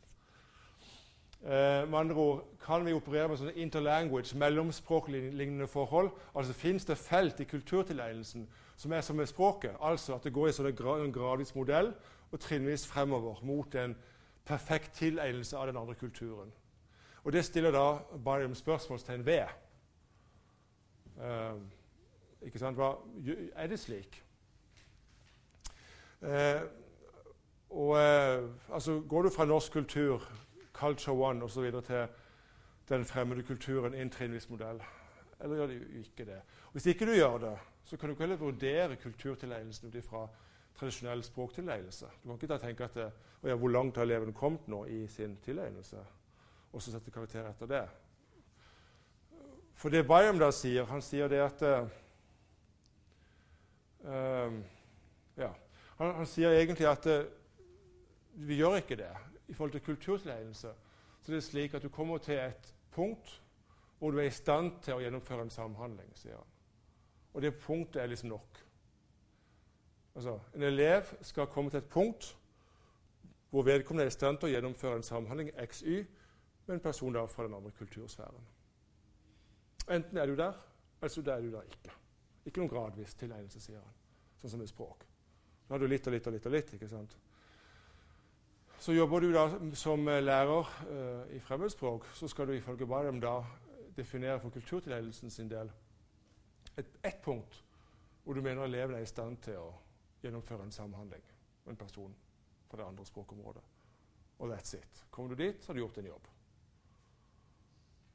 [1.43, 6.09] Uh, med andre ord, Kan vi operere med sånne interlanguage, mellomspråklignende forhold?
[6.35, 9.77] Altså Fins det felt i kulturtilegnelsen som er som med språket?
[9.79, 11.93] Altså at det går i sånn en gradvis modell
[12.31, 13.95] og trinnvis fremover mot en
[14.45, 16.49] perfekt tilegnelse av den andre kulturen.
[17.25, 19.45] Og Det stiller da Byram spørsmålstegn ved.
[21.17, 21.61] Uh,
[22.41, 22.77] ikke sant?
[22.77, 22.91] Hva,
[23.55, 24.19] er det slik?
[26.21, 26.61] Uh,
[27.69, 30.21] og uh, altså, Går du fra norsk kultur,
[30.73, 31.71] culture one osv.
[31.81, 32.07] til
[32.89, 34.81] den fremmede kulturen i modell?
[35.39, 36.41] Eller gjør du ikke det?
[36.71, 40.27] Hvis ikke du gjør det, så kan du ikke heller vurdere kulturtilegnelsen ut ifra
[40.75, 42.05] tradisjonell språktilegnelse.
[42.23, 43.11] Du kan ikke da tenke at det,
[43.43, 45.97] ja, hvor langt har eleven kommet nå i sin tilegnelse,
[46.75, 47.83] og så sette karakter etter det.
[49.79, 51.61] For det Bayam da sier, han sier det at
[54.03, 54.57] uh,
[55.39, 55.51] ja,
[55.99, 57.23] han, han, sier egentlig at uh,
[58.47, 59.13] vi gjør ikke det.
[59.47, 60.73] I forhold til kulturtilegnelse
[61.21, 63.41] så det er slik at du kommer til et punkt
[63.97, 66.51] hvor du er i stand til å gjennomføre en samhandling, sier han.
[67.33, 68.59] Og det punktet er liksom nok.
[70.15, 72.35] Altså, En elev skal komme til et punkt
[73.49, 76.03] hvor vedkommende er i stand til å gjennomføre en samhandling XY
[76.65, 78.47] med en person da fra den andre kultursfæren.
[79.89, 80.53] Enten er du der,
[81.01, 81.93] eller så er du der ikke.
[82.45, 83.93] Ikke noen gradvis tilegnelse, sier han,
[84.41, 85.05] sånn som med språk.
[85.67, 86.45] Da har du litt og litt og litt.
[86.45, 87.17] og litt, ikke sant?
[88.79, 89.45] Så jobber du da
[89.77, 93.39] som lærer uh, i fremmedspråk, så skal du ifølge Badem da
[93.97, 95.71] definere for kulturtilegnelsen sin del
[96.75, 97.61] ett et punkt
[98.23, 99.71] hvor du mener eleven er i stand til å
[100.23, 101.23] gjennomføre en samhandling
[101.63, 102.15] med en person
[102.67, 103.63] fra det andre språkområdet.
[104.39, 105.05] Og that's it.
[105.09, 106.27] Kommer du dit, så har du gjort en jobb.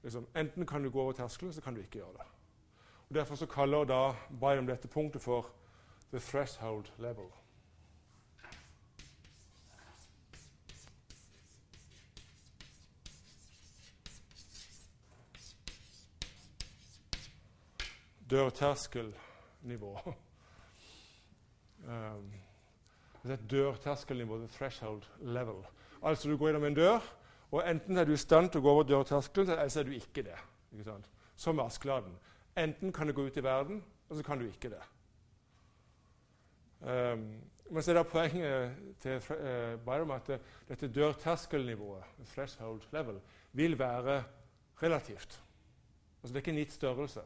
[0.03, 2.27] Liksom, enten kan du gå over terskelen, så kan du ikke gjøre det.
[3.09, 5.51] Og Derfor så kaller da Biden dette punktet for
[6.13, 7.31] the threshold level.
[18.31, 19.99] Dørterskelnivå.
[21.87, 22.33] um,
[23.25, 25.65] et dørterskelnivå, the threshold level.
[26.03, 27.01] Altså Du går gjennom en dør,
[27.51, 29.95] Og Enten er du i stand til å gå over dørterskelen, eller så er du
[29.97, 30.39] ikke det.
[30.79, 30.95] Ikke?
[31.37, 32.15] Som med Askeladden.
[32.59, 34.83] Enten kan du gå ut i verden, og så kan du ikke det.
[36.81, 37.27] Um,
[37.71, 40.39] men så er det poenget til uh, Byram at det,
[40.69, 43.21] dette dørterskelnivået, threshold level,
[43.53, 44.23] vil være
[44.83, 45.43] relativt.
[46.23, 47.21] Altså Det er ikke en gitt størrelse.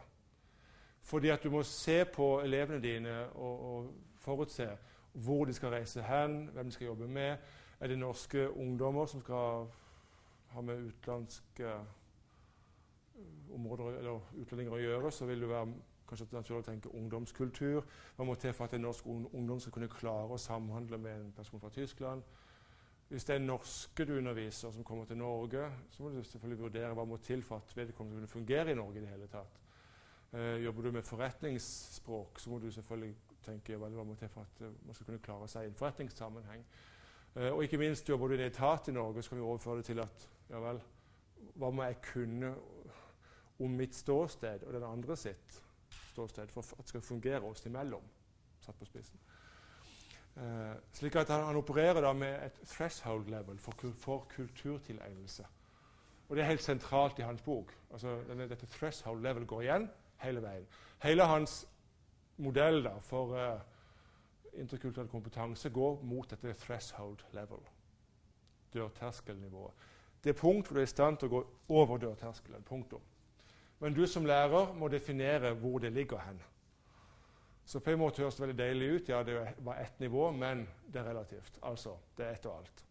[1.01, 4.69] Fordi at du må se på elevene dine og, og forutse
[5.13, 7.37] hvor de skal reise hen, hvem de skal jobbe med.
[7.81, 9.67] Er det norske ungdommer som skal
[10.55, 11.75] ha med utenlandske
[13.55, 15.75] områder eller utlendinger å gjøre, så vil det være
[16.09, 17.85] kanskje naturlig å tenke ungdomskultur.
[18.17, 21.33] Hva må til for at en norsk ungdom skal kunne klare å samhandle med en
[21.37, 22.25] person fra Tyskland?
[23.09, 26.95] Hvis det er norske du underviser som kommer til Norge, så må du selvfølgelig vurdere
[26.97, 28.99] hva må til for at vedkommende kunne fungere i Norge.
[28.99, 29.61] i det hele tatt.
[30.33, 34.63] Eh, jobber du med forretningsspråk, så må du selvfølgelig tenke hva må til for at
[34.65, 36.65] uh, man skal kunne klare seg i en forretningssammenheng.
[37.37, 39.77] Eh, og ikke minst jobber du i en etat i Norge, så kan vi overføre
[39.77, 40.81] det til at ja vel,
[41.59, 42.55] hva må jeg kunne
[43.63, 45.61] om mitt ståsted og den andre sitt
[46.11, 48.05] ståsted for at det skal fungere oss imellom?
[48.65, 49.21] Satt på spissen.
[50.37, 55.47] Eh, slik at han, han opererer da med et threshold level for, for, kulturtilegnelse.
[56.29, 57.71] Og det er helt sentralt i hans bok.
[57.93, 59.87] Altså, denne, dette threshold level går igjen
[60.25, 60.67] hele veien.
[61.05, 61.61] Hele hans
[62.43, 63.61] modell da, for uh,
[64.59, 67.61] interkulturell kompetanse går mot dette threshold level,
[68.75, 69.91] dørterskelnivået.
[70.25, 71.43] Det punkt hvor du er i stand til å gå
[71.77, 72.65] over dørterskelen.
[72.65, 73.03] Punktum.
[73.81, 76.41] Men du som lærer må definere hvor det ligger hen.
[77.65, 79.09] Så på en måte høres det veldig deilig ut.
[79.09, 81.59] Ja, det var ett nivå, men det er relativt.
[81.63, 82.85] Altså, det er ett og alt.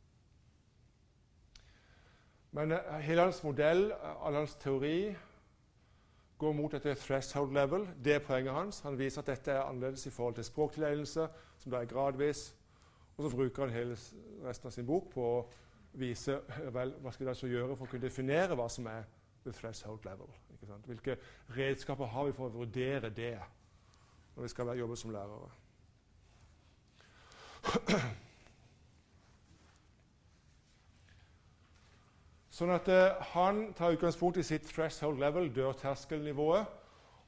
[2.53, 5.15] Men uh, hele hans modell, all hans teori,
[6.37, 7.87] går mot dette threshold level.
[8.03, 8.81] Det er poenget hans.
[8.85, 11.27] Han viser at dette er annerledes i forhold til språktilegnelse,
[11.57, 12.51] som da er gradvis.
[13.17, 13.97] Og så bruker han hele
[14.43, 15.43] resten av sin bok på å
[15.93, 16.39] vise
[16.73, 19.03] vel, hva skal vi altså gjøre for å kunne definere hva som er
[19.43, 20.27] the threshold level.
[20.85, 21.17] Hvilke
[21.57, 23.39] redskaper har vi for å vurdere det
[24.35, 25.51] når vi skal jobbe som lærere?
[32.53, 36.79] Sånn at eh, Han tar utgangspunkt i sitt threshold level, dørterskelnivået.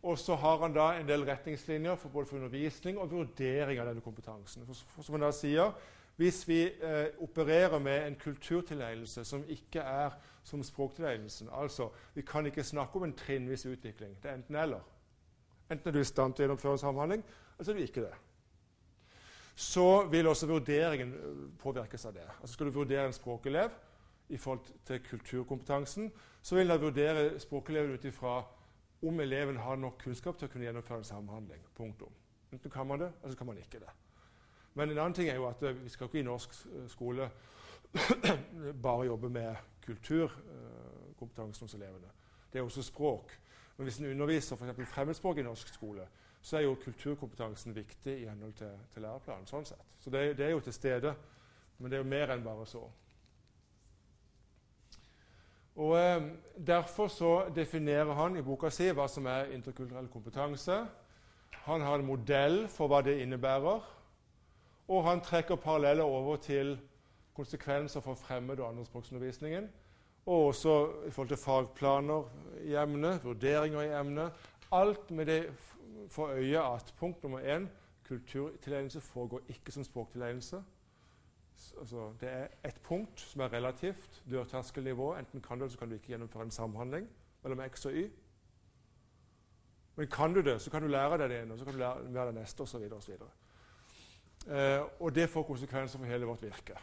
[0.06, 3.88] Og så har han da en del retningslinjer for både for undervisning og vurdering av
[3.90, 4.66] denne kompetansen.
[4.68, 5.72] For, for som han da sier,
[6.16, 12.46] Hvis vi eh, opererer med en kulturtilegnelse som ikke er som språktilegnelsen altså, Vi kan
[12.46, 14.18] ikke snakke om en trinnvis utvikling.
[14.24, 14.84] Det er enten-eller.
[15.72, 18.06] Enten er du i stand til å gjennomføre en samhandling, eller så er du ikke
[18.06, 18.14] det.
[19.56, 22.30] Så vil også vurderingen eh, påvirkes av det.
[22.42, 23.76] Altså Skal du vurdere en språkelev,
[24.30, 26.12] i forhold til kulturkompetansen,
[26.42, 28.40] så vil du vurdere språkeleven ut ifra
[29.06, 31.62] om eleven har nok kunnskap til å kunne gjennomføre en samhandling.
[31.78, 32.14] Punktum.
[32.54, 33.92] Enten kan man det, eller så kan man ikke det.
[34.76, 37.30] Men en annen ting er jo at eh, vi skal ikke i norsk eh, skole
[38.86, 39.56] bare jobbe med
[39.86, 42.12] kulturkompetansen hos elevene.
[42.52, 43.32] Det er også språk.
[43.78, 44.90] Men hvis en underviser f.eks.
[44.90, 46.08] fremmedspråk i norsk skole,
[46.42, 49.48] så er jo kulturkompetansen viktig i henhold til, til læreplanen.
[49.48, 49.96] sånn sett.
[50.00, 51.16] Så det, det er jo til stede.
[51.78, 52.84] Men det er jo mer enn bare så.
[55.76, 56.28] Og eh,
[56.68, 60.84] Derfor så definerer han i boka si hva som er interkulturell kompetanse.
[61.66, 63.95] Han har en modell for hva det innebærer.
[64.88, 66.80] Og han trekker paralleller over til
[67.34, 69.70] konsekvenser for fremmed- og andrespråksundervisningen.
[70.26, 72.24] Og også i forhold til fagplaner
[72.62, 74.32] i emnet, vurderinger i emnet.
[74.72, 75.54] Alt med det
[76.10, 77.68] for øye at punkt nummer én
[78.08, 80.64] kulturtilegnelse foregår ikke som språktilegnelse
[81.80, 85.16] altså, Det er ett punkt som er relativt dørterskelnivå.
[85.16, 87.10] Enten kan du eller så kan du ikke gjennomføre en samhandling
[87.44, 88.12] mellom X og Y.
[89.96, 91.80] Men kan du det, så kan du lære deg det ene, og så kan du
[91.80, 92.90] lære, det neste osv.
[94.48, 96.78] Eh, og det får konsekvenser for hele vårt virke.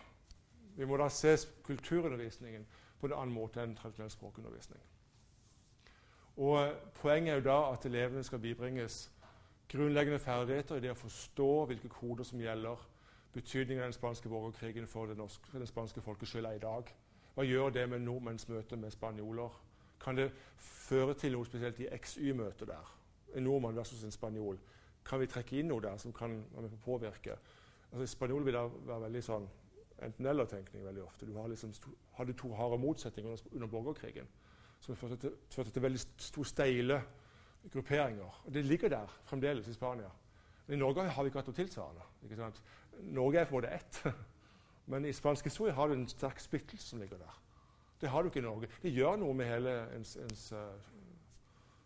[0.77, 2.67] Vi må da se kulturundervisningen
[3.01, 4.81] på en annen måte enn tradisjonell språkundervisning.
[6.37, 9.11] Og eh, Poenget er jo da at elevene skal bibringes
[9.69, 12.89] grunnleggende ferdigheter i det å forstå hvilke koder som gjelder
[13.33, 16.91] betydningen av den spanske borgerkrigen for, norske, den spanske folkeskylda i dag.
[17.35, 19.55] Hva gjør det med nordmenns møte med spanjoler?
[20.03, 22.93] Kan det føre til noe spesielt i XY-møtet der?
[23.35, 24.59] En nordmann versus en spanjol.
[25.05, 27.37] Kan vi trekke inn noe der som kan være med på å påvirke?
[27.93, 29.49] Altså, Spanjol vil da være veldig sånn
[30.03, 31.27] enten-eller-tenkning veldig ofte.
[31.27, 31.73] Du har liksom
[32.19, 34.31] hadde to harde motsetninger under borgerkrigen
[34.83, 37.03] som førte til, veldig store, steile
[37.71, 38.41] grupperinger.
[38.45, 40.11] Og Det ligger der fremdeles i Spania.
[40.67, 42.53] Men I Norge har vi ikke hatt noe tilsvarende.
[43.03, 44.03] Norge er på en måte ett.
[44.91, 47.39] Men i spansk historie har du en sterk splittelse som ligger der.
[48.01, 48.69] Det har du ikke i Norge.
[48.83, 50.75] Det gjør noe med hele ens, ens uh,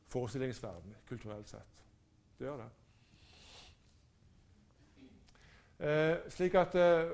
[0.09, 1.85] forestillingsverden kulturelt sett.
[2.39, 2.71] Det gjør det.
[5.81, 7.11] Eh, slik at eh,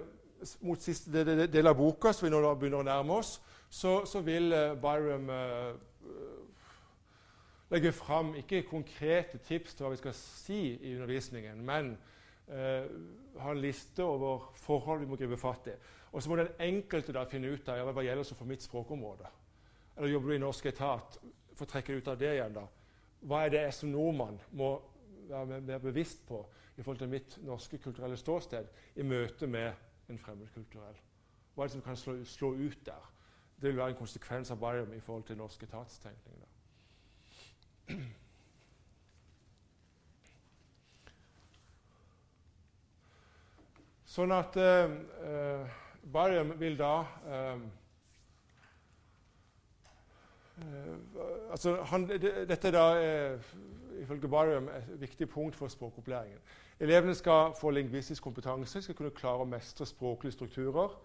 [0.60, 3.36] mot siste del av boka, som vi nå begynner å nærme oss,
[3.72, 5.30] så, så vil uh, Byram
[7.72, 11.94] legge fram ikke konkrete tips til hva vi skal si i undervisningen, men
[12.52, 12.88] eh,
[13.40, 15.76] ha en liste over forhold vi må gripe fatt i.
[16.12, 19.30] Og så må den enkelte da finne ut av ja, hva gjelder for mitt språkområde.
[19.96, 21.16] Eller jobber du i norsk etat,
[21.56, 22.66] for å trekke ut av det igjen, da.
[23.24, 24.74] Hva er det jeg som nordmann må
[25.30, 26.42] være mer bevisst på
[26.76, 28.66] i forhold til mitt norske kulturelle ståsted
[28.96, 29.72] i møte med
[30.08, 30.96] en fremmedkulturell?
[31.54, 33.12] Hva er det som kan slå, slå, ut der?
[33.60, 36.40] Det vil være en konsekvens av Byram i forhold til norsk etatstenkning.
[44.12, 44.90] Sånn at uh,
[45.24, 45.78] uh,
[46.12, 46.96] Byram vil da
[47.28, 47.62] uh,
[51.50, 52.86] altså han, Dette er da
[54.02, 56.38] ifølge Barium et viktig punkt for språkopplæringen.
[56.80, 60.96] Elevene skal få lingvistisk kompetanse, de skal kunne klare å mestre språklige strukturer.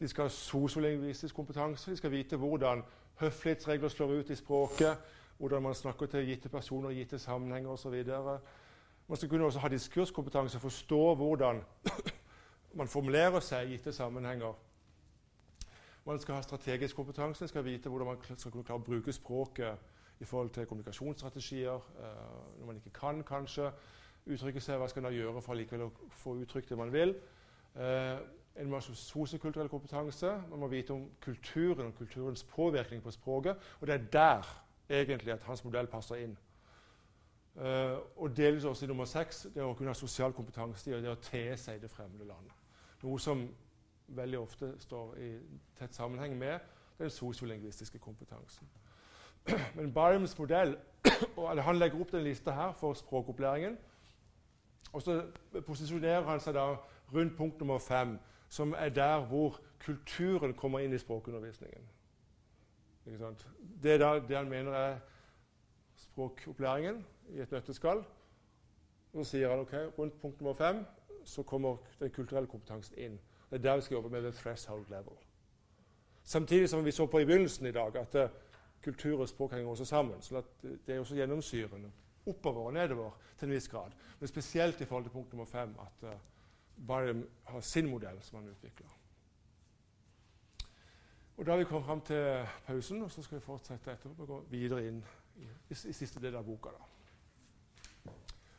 [0.00, 2.82] De skal ha sosiolingvistisk kompetanse, de skal vite hvordan
[3.20, 4.96] høflighetsregler slår ut i språket,
[5.38, 8.04] hvordan man snakker til gitte personer gitte sammenhenger osv.
[9.08, 11.60] Man skal kunne også ha diskurskompetanse, forstå hvordan
[12.78, 14.54] man formulerer seg i gitte sammenhenger.
[16.06, 19.12] Man skal ha strategisk kompetanse, man skal vite hvordan man skal kunne klare å bruke
[19.12, 21.74] språket i forhold til kommunikasjonsstrategier.
[21.74, 23.70] Uh, når man ikke kan kanskje
[24.26, 27.14] uttrykke seg, hva skal man gjøre for likevel å få uttrykt det man vil?
[27.76, 28.18] Uh,
[28.60, 30.34] en må ha sosiokulturell kompetanse.
[30.50, 33.56] Man må vite om kulturen og kulturens påvirkning på språket.
[33.80, 34.50] Og det er der
[34.90, 36.36] egentlig at hans modell passer inn.
[37.56, 41.10] Uh, og delvis også i nummer seks det å kunne ha sosial kompetanse i det
[41.10, 42.54] å te seg i det fremmede landet.
[43.02, 43.48] Noe som
[44.16, 45.30] veldig ofte står i
[45.78, 46.58] tett sammenheng med
[46.98, 48.68] den sosiolingvistiske kompetansen.
[49.76, 50.76] Men Byams modell
[51.68, 53.78] han legger opp denne lista her for språkopplæringen.
[54.92, 55.22] Og så
[55.66, 56.74] posisjonerer han seg da
[57.14, 58.18] rundt punkt nummer fem,
[58.48, 61.86] som er der hvor kulturen kommer inn i språkundervisningen.
[63.82, 64.98] Det er da det han mener er
[65.96, 68.02] språkopplæringen i et nøtteskall.
[69.14, 70.84] Så sier han ok, rundt punkt nummer fem
[71.24, 73.18] så kommer den kulturelle kompetansen inn.
[73.50, 75.16] Det er der vi skal jobbe med the threshold level.
[76.22, 78.30] Samtidig som vi så på i begynnelsen i dag, at
[78.82, 80.22] kultur og språk henger også sammen.
[80.22, 81.92] Så det er også gjennomsyrende
[82.26, 83.90] oppover og nedover til en viss grad.
[84.20, 86.16] Men spesielt i forhold til punkt nummer fem, at uh,
[86.86, 88.88] Byram har sin modell som han utvikler.
[91.36, 94.28] Og Da har vi kommet fram til pausen, og så skal vi fortsette etterpå og
[94.28, 95.04] gå videre inn
[95.36, 96.68] i, i, i siste del av boka.
[96.68, 96.90] da.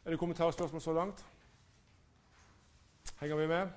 [0.05, 1.25] Er det kommentarspørsmål så langt?
[3.19, 3.69] Henger vi med?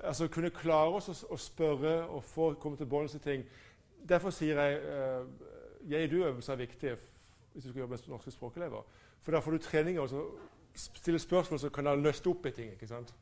[0.00, 3.42] Altså Kunne klare oss å, å spørre og få komme til bunns i ting.
[4.08, 5.26] Derfor sier jeg uh,
[5.92, 6.94] jeg-du-øvelser er viktig
[7.52, 8.86] hvis du skal jobbe med norske språkelever.
[9.20, 10.38] For da får du treninger og
[10.74, 12.72] stille spørsmål som kan nøste opp i ting.
[12.72, 13.12] ikke sant?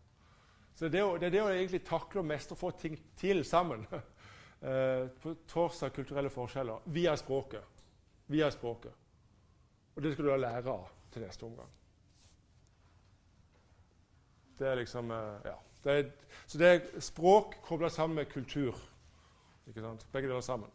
[0.78, 2.94] Så det er, det, det er det å egentlig takle og mestre og få ting
[3.18, 3.82] til sammen.
[4.60, 7.84] eh, på tvers av kulturelle forskjeller via språket.
[8.26, 8.92] Via språket.
[9.94, 11.70] Og det skal du da lære av til neste omgang.
[14.58, 15.56] Det er liksom eh, Ja.
[15.84, 16.08] Det er,
[16.46, 18.74] så det er språk kobla sammen med kultur.
[19.68, 20.02] Ikke sant?
[20.12, 20.70] Begge deler sammen.